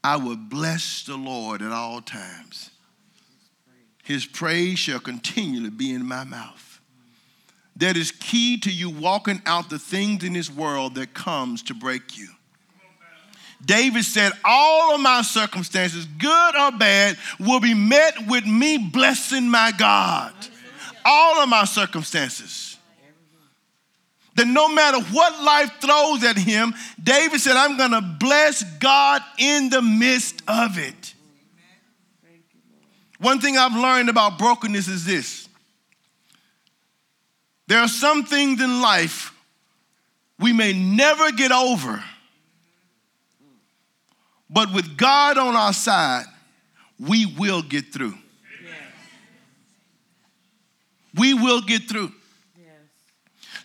I 0.04 0.15
will 0.17 0.38
bless 0.38 1.04
the 1.04 1.17
Lord 1.17 1.62
at 1.62 1.71
all 1.71 2.02
times. 2.02 2.69
His 4.09 4.25
praise 4.25 4.79
shall 4.79 4.99
continually 4.99 5.69
be 5.69 5.93
in 5.93 6.03
my 6.03 6.23
mouth. 6.23 6.81
That 7.75 7.95
is 7.95 8.11
key 8.11 8.57
to 8.61 8.71
you 8.71 8.89
walking 8.89 9.39
out 9.45 9.69
the 9.69 9.77
things 9.77 10.23
in 10.23 10.33
this 10.33 10.49
world 10.49 10.95
that 10.95 11.13
comes 11.13 11.61
to 11.63 11.75
break 11.75 12.17
you. 12.17 12.27
David 13.63 14.03
said, 14.03 14.31
All 14.43 14.95
of 14.95 15.01
my 15.01 15.21
circumstances, 15.21 16.05
good 16.17 16.55
or 16.55 16.71
bad, 16.71 17.19
will 17.39 17.59
be 17.59 17.75
met 17.75 18.15
with 18.27 18.47
me 18.47 18.79
blessing 18.79 19.47
my 19.47 19.71
God. 19.77 20.33
All 21.05 21.43
of 21.43 21.47
my 21.47 21.65
circumstances. 21.65 22.77
That 24.33 24.47
no 24.47 24.73
matter 24.73 25.01
what 25.13 25.39
life 25.43 25.71
throws 25.79 26.23
at 26.23 26.35
him, 26.35 26.73
David 27.01 27.39
said, 27.41 27.55
I'm 27.55 27.77
going 27.77 27.91
to 27.91 28.01
bless 28.01 28.63
God 28.79 29.21
in 29.37 29.69
the 29.69 29.83
midst 29.83 30.41
of 30.47 30.79
it. 30.79 31.08
One 33.19 33.39
thing 33.39 33.58
I've 33.58 33.75
learned 33.75 34.10
about 34.10 34.38
brokenness 34.38 34.88
is 34.88 35.05
this 35.05 35.47
there 37.67 37.79
are 37.79 37.88
some 37.88 38.23
things 38.23 38.62
in 38.62 38.82
life 38.82 39.34
we 40.39 40.53
may 40.53 40.73
never 40.73 41.32
get 41.32 41.51
over, 41.51 42.03
but 44.49 44.73
with 44.73 44.97
God 44.97 45.38
on 45.38 45.55
our 45.55 45.73
side, 45.73 46.25
we 46.99 47.25
will 47.25 47.62
get 47.62 47.93
through. 47.93 48.15
We 51.15 51.34
will 51.34 51.62
get 51.62 51.89
through. 51.89 52.13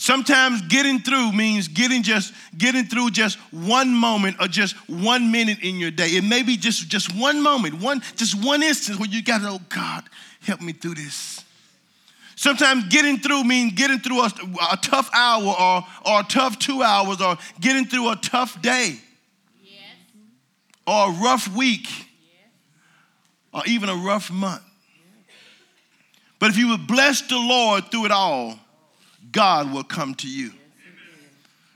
Sometimes 0.05 0.61
getting 0.61 1.01
through 1.01 1.33
means 1.33 1.67
getting 1.67 2.03
just 2.03 2.35
getting 2.59 2.85
through 2.85 3.11
just 3.13 3.39
one 3.51 3.95
moment 3.95 4.37
or 4.39 4.49
just 4.49 4.77
one 4.87 5.33
minute 5.33 5.61
in 5.63 5.77
your 5.77 5.91
day. 5.91 6.09
It 6.09 6.25
may 6.25 6.43
be 6.43 6.59
just 6.59 6.91
just 6.91 7.17
one 7.17 7.43
moment, 7.43 7.81
one 7.81 8.03
just 8.15 8.35
one 8.45 8.63
instance 8.63 8.99
where 8.99 9.09
you 9.09 9.23
got 9.23 9.41
to, 9.41 9.49
oh 9.49 9.61
God, 9.71 10.05
help 10.43 10.61
me 10.61 10.75
through 10.75 10.97
this. 10.97 11.43
Sometimes 12.37 12.85
getting 12.89 13.19
through 13.19 13.45
means 13.45 13.73
getting 13.73 13.99
through 13.99 14.21
a, 14.21 14.31
a 14.73 14.77
tough 14.77 15.09
hour 15.15 15.55
or, 15.59 15.87
or 16.05 16.21
a 16.21 16.25
tough 16.25 16.59
two 16.59 16.83
hours 16.83 17.23
or 17.23 17.39
getting 17.59 17.87
through 17.87 18.11
a 18.11 18.17
tough 18.17 18.61
day 18.61 18.99
or 20.87 21.09
a 21.09 21.13
rough 21.13 21.49
week 21.57 21.89
or 23.55 23.63
even 23.67 23.89
a 23.89 23.97
rough 23.97 24.31
month. 24.31 24.61
But 26.39 26.51
if 26.51 26.59
you 26.59 26.69
would 26.69 26.87
bless 26.87 27.23
the 27.23 27.39
Lord 27.39 27.91
through 27.91 28.05
it 28.05 28.13
all, 28.13 28.59
God 29.35 29.73
will 29.73 29.85
come 29.85 30.15
to 30.15 30.29
you. 30.29 30.53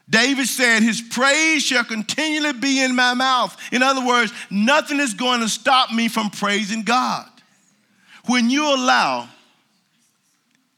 David 0.09 0.47
said, 0.47 0.83
His 0.83 1.03
praise 1.03 1.63
shall 1.63 1.85
continually 1.85 2.59
be 2.59 2.83
in 2.83 2.97
my 2.97 3.13
mouth. 3.13 3.55
In 3.73 3.83
other 3.83 4.07
words, 4.07 4.33
nothing 4.49 5.01
is 5.01 5.13
going 5.13 5.41
to 5.41 5.49
stop 5.49 5.93
me 5.93 6.09
from 6.09 6.31
praising 6.31 6.83
God. 6.83 7.29
When 8.27 8.49
you 8.49 8.75
allow, 8.75 9.29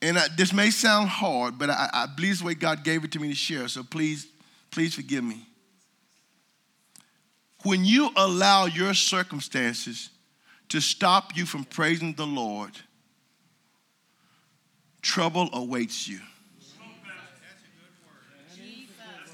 and 0.03 0.19
I, 0.19 0.27
this 0.37 0.53
may 0.53 0.71
sound 0.71 1.11
hard, 1.11 1.59
but 1.59 1.71
I, 1.71 1.91
I 1.93 2.07
believe 2.07 2.41
the 2.41 2.47
way 2.47 2.55
God 2.55 2.83
gave 2.83 3.05
it 3.05 3.13
to 3.13 3.21
me 3.21 3.29
to 3.29 3.35
share, 3.35 3.69
so 3.69 3.85
please, 3.85 4.27
please 4.71 4.95
forgive 4.95 5.23
me. 5.23 5.47
When 7.63 7.85
you 7.85 8.11
allow 8.17 8.65
your 8.65 8.95
circumstances 8.95 10.11
to 10.71 10.81
stop 10.81 11.37
you 11.37 11.45
from 11.45 11.65
praising 11.65 12.15
the 12.15 12.27
Lord, 12.27 12.73
trouble 15.03 15.51
awaits 15.53 16.09
you. 16.09 16.21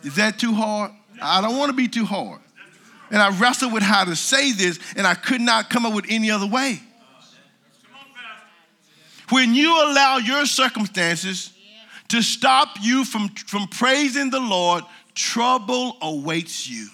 Is 0.03 0.17
that 0.17 0.39
too 0.39 0.55
hard? 0.55 0.93
I 1.21 1.41
don't 1.41 1.57
want 1.57 1.71
to 1.71 1.77
be 1.77 1.89
too 1.89 2.05
hard. 2.05 2.41
And 3.11 3.23
I 3.23 3.37
wrestled 3.39 3.73
with 3.73 3.83
how 3.83 4.05
to 4.05 4.17
say 4.17 4.53
this, 4.53 4.79
and 4.97 5.07
I 5.07 5.15
could 5.15 5.41
not 5.41 5.71
come 5.71 5.87
up 5.87 5.95
with 5.95 6.07
any 6.09 6.31
other 6.31 6.47
way. 6.47 6.81
When 9.31 9.55
you 9.55 9.71
allow 9.71 10.19
your 10.19 10.47
circumstances 10.47 11.53
to 12.09 12.23
stop 12.23 12.69
you 12.81 13.05
from, 13.05 13.29
from 13.29 13.67
praising 13.69 14.31
the 14.31 14.41
Lord, 14.41 14.85
trouble 15.15 15.97
awaits 16.01 16.69
you. 16.69 16.89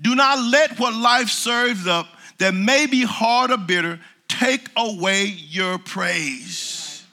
Do 0.00 0.16
not 0.16 0.38
let 0.38 0.80
what 0.80 0.94
life 0.94 1.28
serves 1.28 1.86
up 1.86 2.06
that 2.38 2.54
may 2.54 2.86
be 2.86 3.04
hard 3.04 3.52
or 3.52 3.56
bitter 3.56 4.00
take 4.26 4.68
away 4.76 5.26
your 5.26 5.78
praise. 5.78 7.04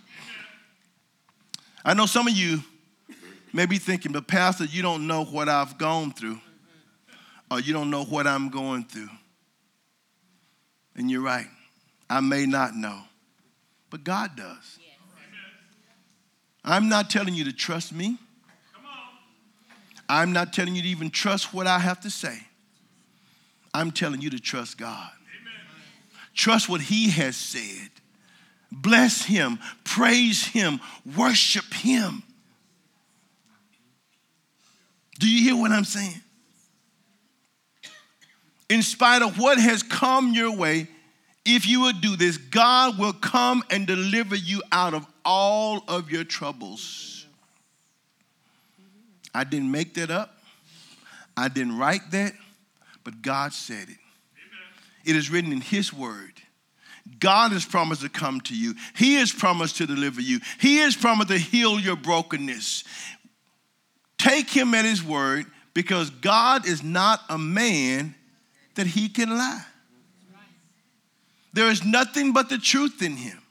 I 1.85 1.93
know 1.93 2.07
some 2.07 2.27
of 2.27 2.33
you 2.33 2.63
may 3.53 3.65
be 3.65 3.77
thinking, 3.77 4.11
but 4.11 4.27
Pastor, 4.27 4.65
you 4.65 4.81
don't 4.81 5.07
know 5.07 5.23
what 5.25 5.49
I've 5.49 5.77
gone 5.77 6.11
through, 6.11 6.39
or 7.49 7.59
you 7.59 7.73
don't 7.73 7.89
know 7.89 8.03
what 8.03 8.27
I'm 8.27 8.49
going 8.49 8.83
through. 8.83 9.09
And 10.95 11.09
you're 11.09 11.21
right. 11.21 11.47
I 12.09 12.19
may 12.19 12.45
not 12.45 12.75
know, 12.75 13.01
but 13.89 14.03
God 14.03 14.35
does. 14.35 14.79
I'm 16.63 16.89
not 16.89 17.09
telling 17.09 17.33
you 17.33 17.45
to 17.45 17.53
trust 17.53 17.93
me. 17.93 18.17
I'm 20.07 20.33
not 20.33 20.53
telling 20.53 20.75
you 20.75 20.81
to 20.81 20.87
even 20.87 21.11
trust 21.11 21.53
what 21.53 21.67
I 21.67 21.79
have 21.79 22.01
to 22.01 22.09
say. 22.09 22.39
I'm 23.73 23.91
telling 23.91 24.21
you 24.21 24.31
to 24.31 24.39
trust 24.39 24.77
God. 24.77 25.09
Trust 26.33 26.67
what 26.67 26.81
He 26.81 27.09
has 27.11 27.35
said. 27.35 27.89
Bless 28.71 29.23
Him, 29.23 29.59
praise 29.83 30.45
Him, 30.45 30.79
worship 31.17 31.73
Him. 31.73 32.23
Do 35.19 35.29
you 35.29 35.43
hear 35.43 35.55
what 35.61 35.71
I'm 35.71 35.85
saying? 35.85 36.21
In 38.69 38.81
spite 38.81 39.21
of 39.21 39.37
what 39.37 39.59
has 39.59 39.83
come 39.83 40.33
your 40.33 40.55
way, 40.55 40.87
if 41.45 41.67
you 41.67 41.81
would 41.81 42.01
do 42.01 42.15
this, 42.15 42.37
God 42.37 42.97
will 42.97 43.13
come 43.13 43.63
and 43.69 43.85
deliver 43.85 44.35
you 44.35 44.61
out 44.71 44.93
of 44.93 45.05
all 45.25 45.83
of 45.87 46.09
your 46.09 46.23
troubles. 46.23 47.25
I 49.33 49.43
didn't 49.43 49.71
make 49.71 49.93
that 49.95 50.09
up. 50.09 50.37
I 51.35 51.47
didn't 51.47 51.77
write 51.77 52.11
that, 52.11 52.33
but 53.03 53.21
God 53.21 53.53
said 53.53 53.89
it. 53.89 53.97
It 55.05 55.15
is 55.15 55.29
written 55.29 55.51
in 55.51 55.61
His 55.61 55.93
word. 55.93 56.33
God 57.19 57.51
has 57.51 57.65
promised 57.65 58.01
to 58.01 58.09
come 58.09 58.39
to 58.41 58.55
you. 58.55 58.75
He 58.95 59.15
has 59.15 59.31
promised 59.31 59.77
to 59.77 59.87
deliver 59.87 60.21
you. 60.21 60.39
He 60.59 60.77
has 60.77 60.95
promised 60.95 61.29
to 61.29 61.37
heal 61.37 61.79
your 61.79 61.95
brokenness. 61.95 62.83
Take 64.19 64.49
him 64.49 64.75
at 64.75 64.85
his 64.85 65.03
word 65.03 65.47
because 65.73 66.09
God 66.09 66.67
is 66.67 66.83
not 66.83 67.21
a 67.29 67.37
man 67.37 68.13
that 68.75 68.85
he 68.85 69.09
can 69.09 69.29
lie. 69.29 69.65
There 71.53 71.69
is 71.69 71.83
nothing 71.83 72.33
but 72.33 72.49
the 72.49 72.57
truth 72.57 73.01
in 73.01 73.15
him. 73.15 73.41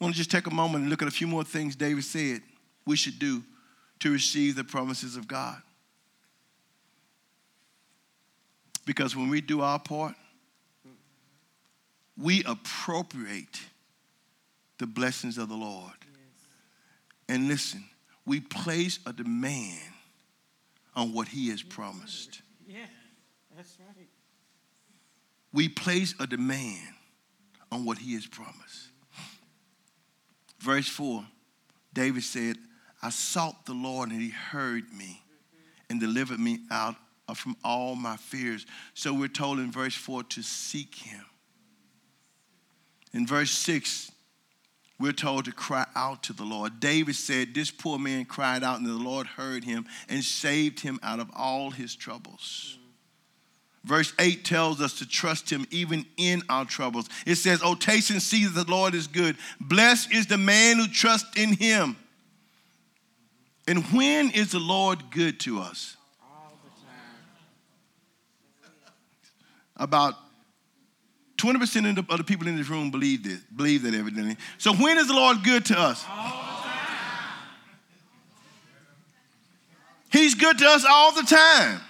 I 0.00 0.04
want 0.04 0.14
to 0.14 0.18
just 0.18 0.30
take 0.30 0.48
a 0.48 0.54
moment 0.54 0.82
and 0.82 0.90
look 0.90 1.00
at 1.00 1.08
a 1.08 1.12
few 1.12 1.28
more 1.28 1.44
things 1.44 1.76
David 1.76 2.04
said 2.04 2.42
we 2.84 2.96
should 2.96 3.18
do 3.20 3.42
to 4.00 4.10
receive 4.10 4.56
the 4.56 4.64
promises 4.64 5.16
of 5.16 5.28
God. 5.28 5.62
Because 8.84 9.14
when 9.14 9.28
we 9.28 9.40
do 9.40 9.60
our 9.60 9.78
part, 9.78 10.16
we 12.20 12.42
appropriate 12.44 13.60
the 14.78 14.86
blessings 14.86 15.38
of 15.38 15.48
the 15.48 15.54
Lord. 15.54 16.01
And 17.32 17.48
listen, 17.48 17.82
we 18.26 18.40
place 18.40 18.98
a 19.06 19.12
demand 19.14 19.80
on 20.94 21.14
what 21.14 21.28
He 21.28 21.48
has 21.48 21.62
promised. 21.62 22.42
Yeah, 22.68 22.84
that's 23.56 23.78
right. 23.80 24.06
We 25.50 25.70
place 25.70 26.14
a 26.20 26.26
demand 26.26 26.92
on 27.70 27.86
what 27.86 27.96
He 27.96 28.12
has 28.12 28.26
promised. 28.26 28.88
Verse 30.60 30.86
4 30.86 31.24
David 31.94 32.22
said, 32.22 32.58
I 33.02 33.08
sought 33.08 33.64
the 33.64 33.72
Lord 33.72 34.10
and 34.10 34.20
He 34.20 34.28
heard 34.28 34.92
me 34.92 35.22
and 35.88 35.98
delivered 35.98 36.38
me 36.38 36.58
out 36.70 36.96
from 37.34 37.56
all 37.64 37.94
my 37.94 38.18
fears. 38.18 38.66
So 38.92 39.14
we're 39.14 39.28
told 39.28 39.58
in 39.58 39.72
verse 39.72 39.94
4 39.94 40.22
to 40.24 40.42
seek 40.42 40.96
Him. 40.96 41.24
In 43.14 43.26
verse 43.26 43.52
6, 43.52 44.11
we're 45.02 45.12
told 45.12 45.46
to 45.46 45.52
cry 45.52 45.84
out 45.96 46.22
to 46.22 46.32
the 46.32 46.44
Lord. 46.44 46.78
David 46.78 47.16
said, 47.16 47.54
This 47.54 47.72
poor 47.72 47.98
man 47.98 48.24
cried 48.24 48.62
out, 48.62 48.78
and 48.78 48.86
the 48.86 48.92
Lord 48.92 49.26
heard 49.26 49.64
him 49.64 49.84
and 50.08 50.22
saved 50.22 50.78
him 50.78 51.00
out 51.02 51.18
of 51.18 51.28
all 51.34 51.72
his 51.72 51.96
troubles. 51.96 52.78
Verse 53.82 54.12
8 54.20 54.44
tells 54.44 54.80
us 54.80 55.00
to 55.00 55.08
trust 55.08 55.50
him 55.50 55.66
even 55.72 56.06
in 56.16 56.42
our 56.48 56.64
troubles. 56.64 57.08
It 57.26 57.34
says, 57.34 57.60
Oh, 57.64 57.74
taste 57.74 58.10
and 58.10 58.22
see 58.22 58.46
that 58.46 58.66
the 58.66 58.70
Lord 58.70 58.94
is 58.94 59.08
good. 59.08 59.36
Blessed 59.60 60.12
is 60.12 60.28
the 60.28 60.38
man 60.38 60.76
who 60.76 60.86
trusts 60.86 61.36
in 61.36 61.54
him. 61.54 61.96
And 63.66 63.82
when 63.92 64.30
is 64.30 64.52
the 64.52 64.60
Lord 64.60 65.10
good 65.10 65.40
to 65.40 65.58
us? 65.58 65.96
All 66.22 66.52
the 66.62 66.70
time. 66.80 68.68
About 69.76 70.14
20% 71.42 71.98
of 71.98 72.18
the, 72.18 72.24
people 72.24 72.46
in 72.46 72.56
this 72.56 72.68
room 72.68 72.92
believe 72.92 73.24
this, 73.24 73.40
believe 73.56 73.82
that 73.82 73.94
evidently. 73.94 74.36
So 74.58 74.72
when 74.72 74.96
is 74.96 75.08
the 75.08 75.14
Lord 75.14 75.42
good 75.42 75.64
to 75.66 75.78
us? 75.78 76.04
He's 80.12 80.36
good 80.36 80.58
to 80.58 80.66
us 80.66 80.84
all 80.88 81.10
the 81.12 81.22
time. 81.22 81.80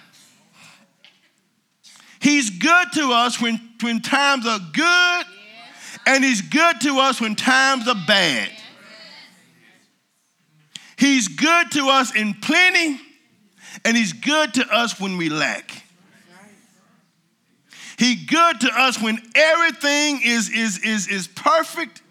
He's 2.19 2.49
good 2.49 2.87
to 2.95 3.11
us 3.11 3.39
when, 3.39 3.59
when 3.81 4.01
times 4.01 4.47
are 4.47 4.59
good, 4.73 5.25
and 6.07 6.23
He's 6.23 6.41
good 6.41 6.81
to 6.81 6.99
us 6.99 7.21
when 7.21 7.35
times 7.35 7.87
are 7.87 8.01
bad. 8.07 8.49
He's 10.97 11.27
good 11.27 11.69
to 11.73 11.89
us 11.89 12.15
in 12.15 12.33
plenty, 12.35 12.99
and 13.85 13.95
He's 13.95 14.13
good 14.13 14.55
to 14.55 14.65
us 14.73 14.99
when 14.99 15.17
we 15.17 15.29
lack. 15.29 15.82
He 17.97 18.15
good 18.15 18.61
to 18.61 18.71
us 18.73 19.01
when 19.01 19.19
everything 19.35 20.21
is, 20.23 20.49
is, 20.49 20.79
is, 20.79 21.07
is 21.07 21.27
perfect. 21.27 22.01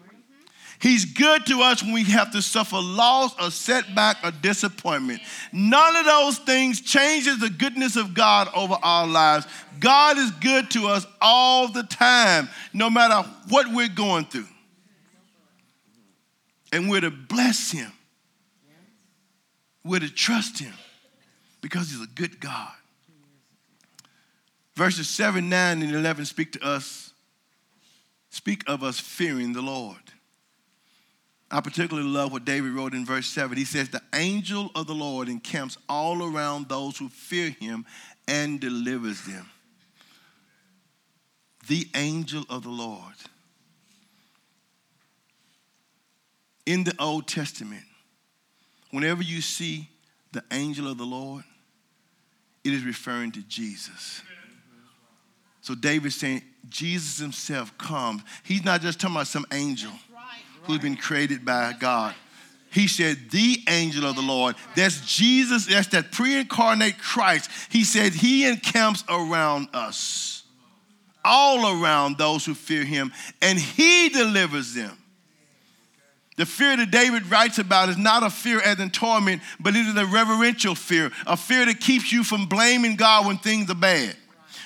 He's 0.79 1.05
good 1.05 1.45
to 1.45 1.61
us 1.61 1.81
when 1.81 1.93
we 1.93 2.03
have 2.05 2.33
to 2.33 2.41
suffer 2.41 2.75
loss, 2.75 3.33
a 3.39 3.49
setback, 3.49 4.17
a 4.21 4.33
disappointment. 4.33 5.21
None 5.53 5.95
of 5.95 6.05
those 6.05 6.39
things 6.39 6.81
changes 6.81 7.39
the 7.39 7.49
goodness 7.49 7.95
of 7.95 8.13
God 8.13 8.49
over 8.53 8.75
our 8.83 9.07
lives. 9.07 9.45
God 9.79 10.17
is 10.17 10.29
good 10.31 10.69
to 10.71 10.87
us 10.87 11.07
all 11.21 11.69
the 11.69 11.83
time, 11.83 12.49
no 12.73 12.89
matter 12.89 13.27
what 13.47 13.71
we're 13.71 13.87
going 13.87 14.25
through. 14.25 14.47
And 16.73 16.89
we're 16.89 17.01
to 17.01 17.11
bless 17.11 17.71
him. 17.71 17.91
We're 19.85 20.01
to 20.01 20.13
trust 20.13 20.59
him 20.59 20.73
because 21.61 21.91
he's 21.91 22.01
a 22.01 22.07
good 22.07 22.41
God. 22.41 22.71
Verses 24.75 25.07
7, 25.07 25.47
9, 25.49 25.81
and 25.81 25.91
11 25.91 26.25
speak 26.25 26.51
to 26.53 26.65
us, 26.65 27.13
speak 28.29 28.63
of 28.67 28.83
us 28.83 28.99
fearing 28.99 29.53
the 29.53 29.61
Lord. 29.61 29.97
I 31.51 31.61
particularly 31.61 32.09
love 32.09 32.31
what 32.31 32.45
David 32.45 32.71
wrote 32.71 32.95
in 32.95 33.05
verse 33.05 33.27
7. 33.27 33.55
He 33.55 33.65
says, 33.65 33.89
The 33.89 34.01
angel 34.15 34.71
of 34.73 34.87
the 34.87 34.95
Lord 34.95 35.29
encamps 35.29 35.77
all 35.87 36.23
around 36.23 36.67
those 36.67 36.97
who 36.97 37.09
fear 37.09 37.51
him 37.51 37.85
and 38.27 38.59
delivers 38.59 39.21
them. 39.25 39.47
The 41.67 41.87
angel 41.93 42.43
of 42.49 42.63
the 42.63 42.69
Lord. 42.69 43.13
In 46.65 46.83
the 46.83 46.95
Old 46.97 47.27
Testament, 47.27 47.83
whenever 48.89 49.21
you 49.21 49.41
see 49.41 49.89
the 50.31 50.43
angel 50.51 50.89
of 50.89 50.97
the 50.97 51.05
Lord, 51.05 51.43
it 52.63 52.73
is 52.73 52.83
referring 52.83 53.31
to 53.33 53.41
Jesus. 53.43 54.23
So 55.63 55.75
David's 55.75 56.15
saying, 56.15 56.41
Jesus 56.67 57.19
himself 57.19 57.75
comes. 57.77 58.21
He's 58.43 58.65
not 58.65 58.81
just 58.81 58.99
talking 58.99 59.15
about 59.15 59.27
some 59.27 59.45
angel 59.53 59.91
who's 60.63 60.79
been 60.79 60.97
created 60.97 61.45
by 61.45 61.73
God. 61.79 62.13
He 62.69 62.87
said, 62.87 63.29
the 63.31 63.59
angel 63.69 64.05
of 64.05 64.17
the 64.17 64.21
Lord. 64.21 64.55
That's 64.75 64.99
Jesus, 65.05 65.67
that's 65.67 65.87
that 65.89 66.11
pre 66.11 66.37
incarnate 66.37 66.97
Christ. 66.97 67.49
He 67.69 67.85
said, 67.85 68.13
He 68.13 68.45
encamps 68.45 69.05
around 69.07 69.69
us, 69.73 70.43
all 71.23 71.81
around 71.81 72.17
those 72.17 72.45
who 72.45 72.55
fear 72.55 72.83
Him, 72.83 73.13
and 73.41 73.57
He 73.57 74.09
delivers 74.09 74.73
them. 74.73 74.97
The 76.35 76.45
fear 76.45 76.75
that 76.75 76.91
David 76.91 77.27
writes 77.27 77.59
about 77.59 77.87
is 77.87 77.97
not 77.97 78.23
a 78.23 78.29
fear 78.29 78.59
as 78.59 78.79
in 78.81 78.89
torment, 78.89 79.41
but 79.61 79.75
it 79.75 79.85
is 79.85 79.95
a 79.95 80.05
reverential 80.07 80.75
fear, 80.75 81.09
a 81.25 81.37
fear 81.37 81.65
that 81.67 81.79
keeps 81.79 82.11
you 82.11 82.23
from 82.23 82.47
blaming 82.47 82.97
God 82.97 83.27
when 83.27 83.37
things 83.37 83.69
are 83.69 83.75
bad. 83.75 84.17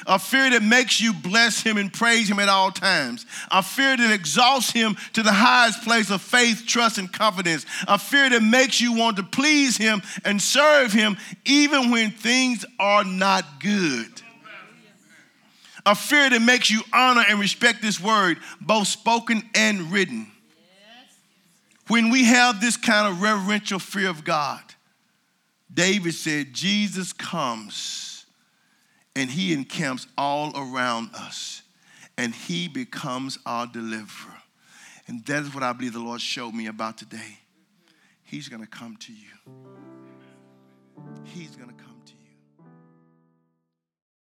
A 0.06 0.20
fear 0.20 0.50
that 0.52 0.62
makes 0.62 1.02
you 1.02 1.14
bless 1.14 1.62
him 1.62 1.78
and 1.78 1.92
praise 1.92 2.30
him 2.30 2.40
at 2.40 2.50
all 2.50 2.72
times. 2.72 3.26
A 3.52 3.64
fear 3.64 3.98
that 3.98 4.14
exalts 4.14 4.72
him 4.72 4.96
to 5.14 5.24
the 5.24 5.32
highest 5.32 5.84
place 5.84 6.12
of 6.12 6.22
faith, 6.22 6.64
trust, 6.68 6.98
and 6.98 7.12
confidence. 7.12 7.66
A 7.88 7.98
fear 7.98 8.30
that 8.30 8.44
makes 8.44 8.80
you 8.80 8.94
want 8.94 9.18
to 9.18 9.24
please 9.24 9.78
him 9.78 10.02
and 10.24 10.42
serve 10.42 10.94
him 10.94 11.18
even 11.46 11.90
when 11.90 12.12
things 12.12 12.66
are 12.80 13.04
not 13.04 13.60
good. 13.60 14.22
A 15.86 15.96
fear 15.96 16.30
that 16.30 16.42
makes 16.42 16.70
you 16.70 16.82
honor 16.94 17.24
and 17.28 17.40
respect 17.40 17.82
this 17.82 18.00
word, 18.00 18.38
both 18.60 18.88
spoken 18.88 19.42
and 19.56 19.92
written. 19.92 20.30
When 21.88 22.10
we 22.10 22.26
have 22.26 22.60
this 22.60 22.76
kind 22.76 23.08
of 23.08 23.22
reverential 23.22 23.80
fear 23.80 24.10
of 24.10 24.26
God, 24.26 24.62
David 25.74 26.14
said, 26.14 26.54
Jesus 26.54 27.14
comes 27.14 28.07
and 29.18 29.32
he 29.32 29.52
encamps 29.52 30.06
all 30.16 30.52
around 30.56 31.10
us 31.16 31.64
and 32.20 32.36
he 32.36 32.68
becomes 32.68 33.40
our 33.48 33.66
deliverer. 33.66 34.36
And 35.08 35.26
that 35.26 35.42
is 35.42 35.54
what 35.56 35.64
I 35.64 35.74
believe 35.74 35.94
the 35.94 36.00
Lord 36.00 36.22
showed 36.22 36.54
me 36.54 36.68
about 36.68 37.00
today. 37.00 37.40
He's 38.24 38.48
going 38.48 38.62
to 38.62 38.68
come 38.68 38.96
to 38.98 39.12
you. 39.12 39.66
He's 41.24 41.56
going 41.56 41.70
to 41.70 41.76
come. 41.76 41.87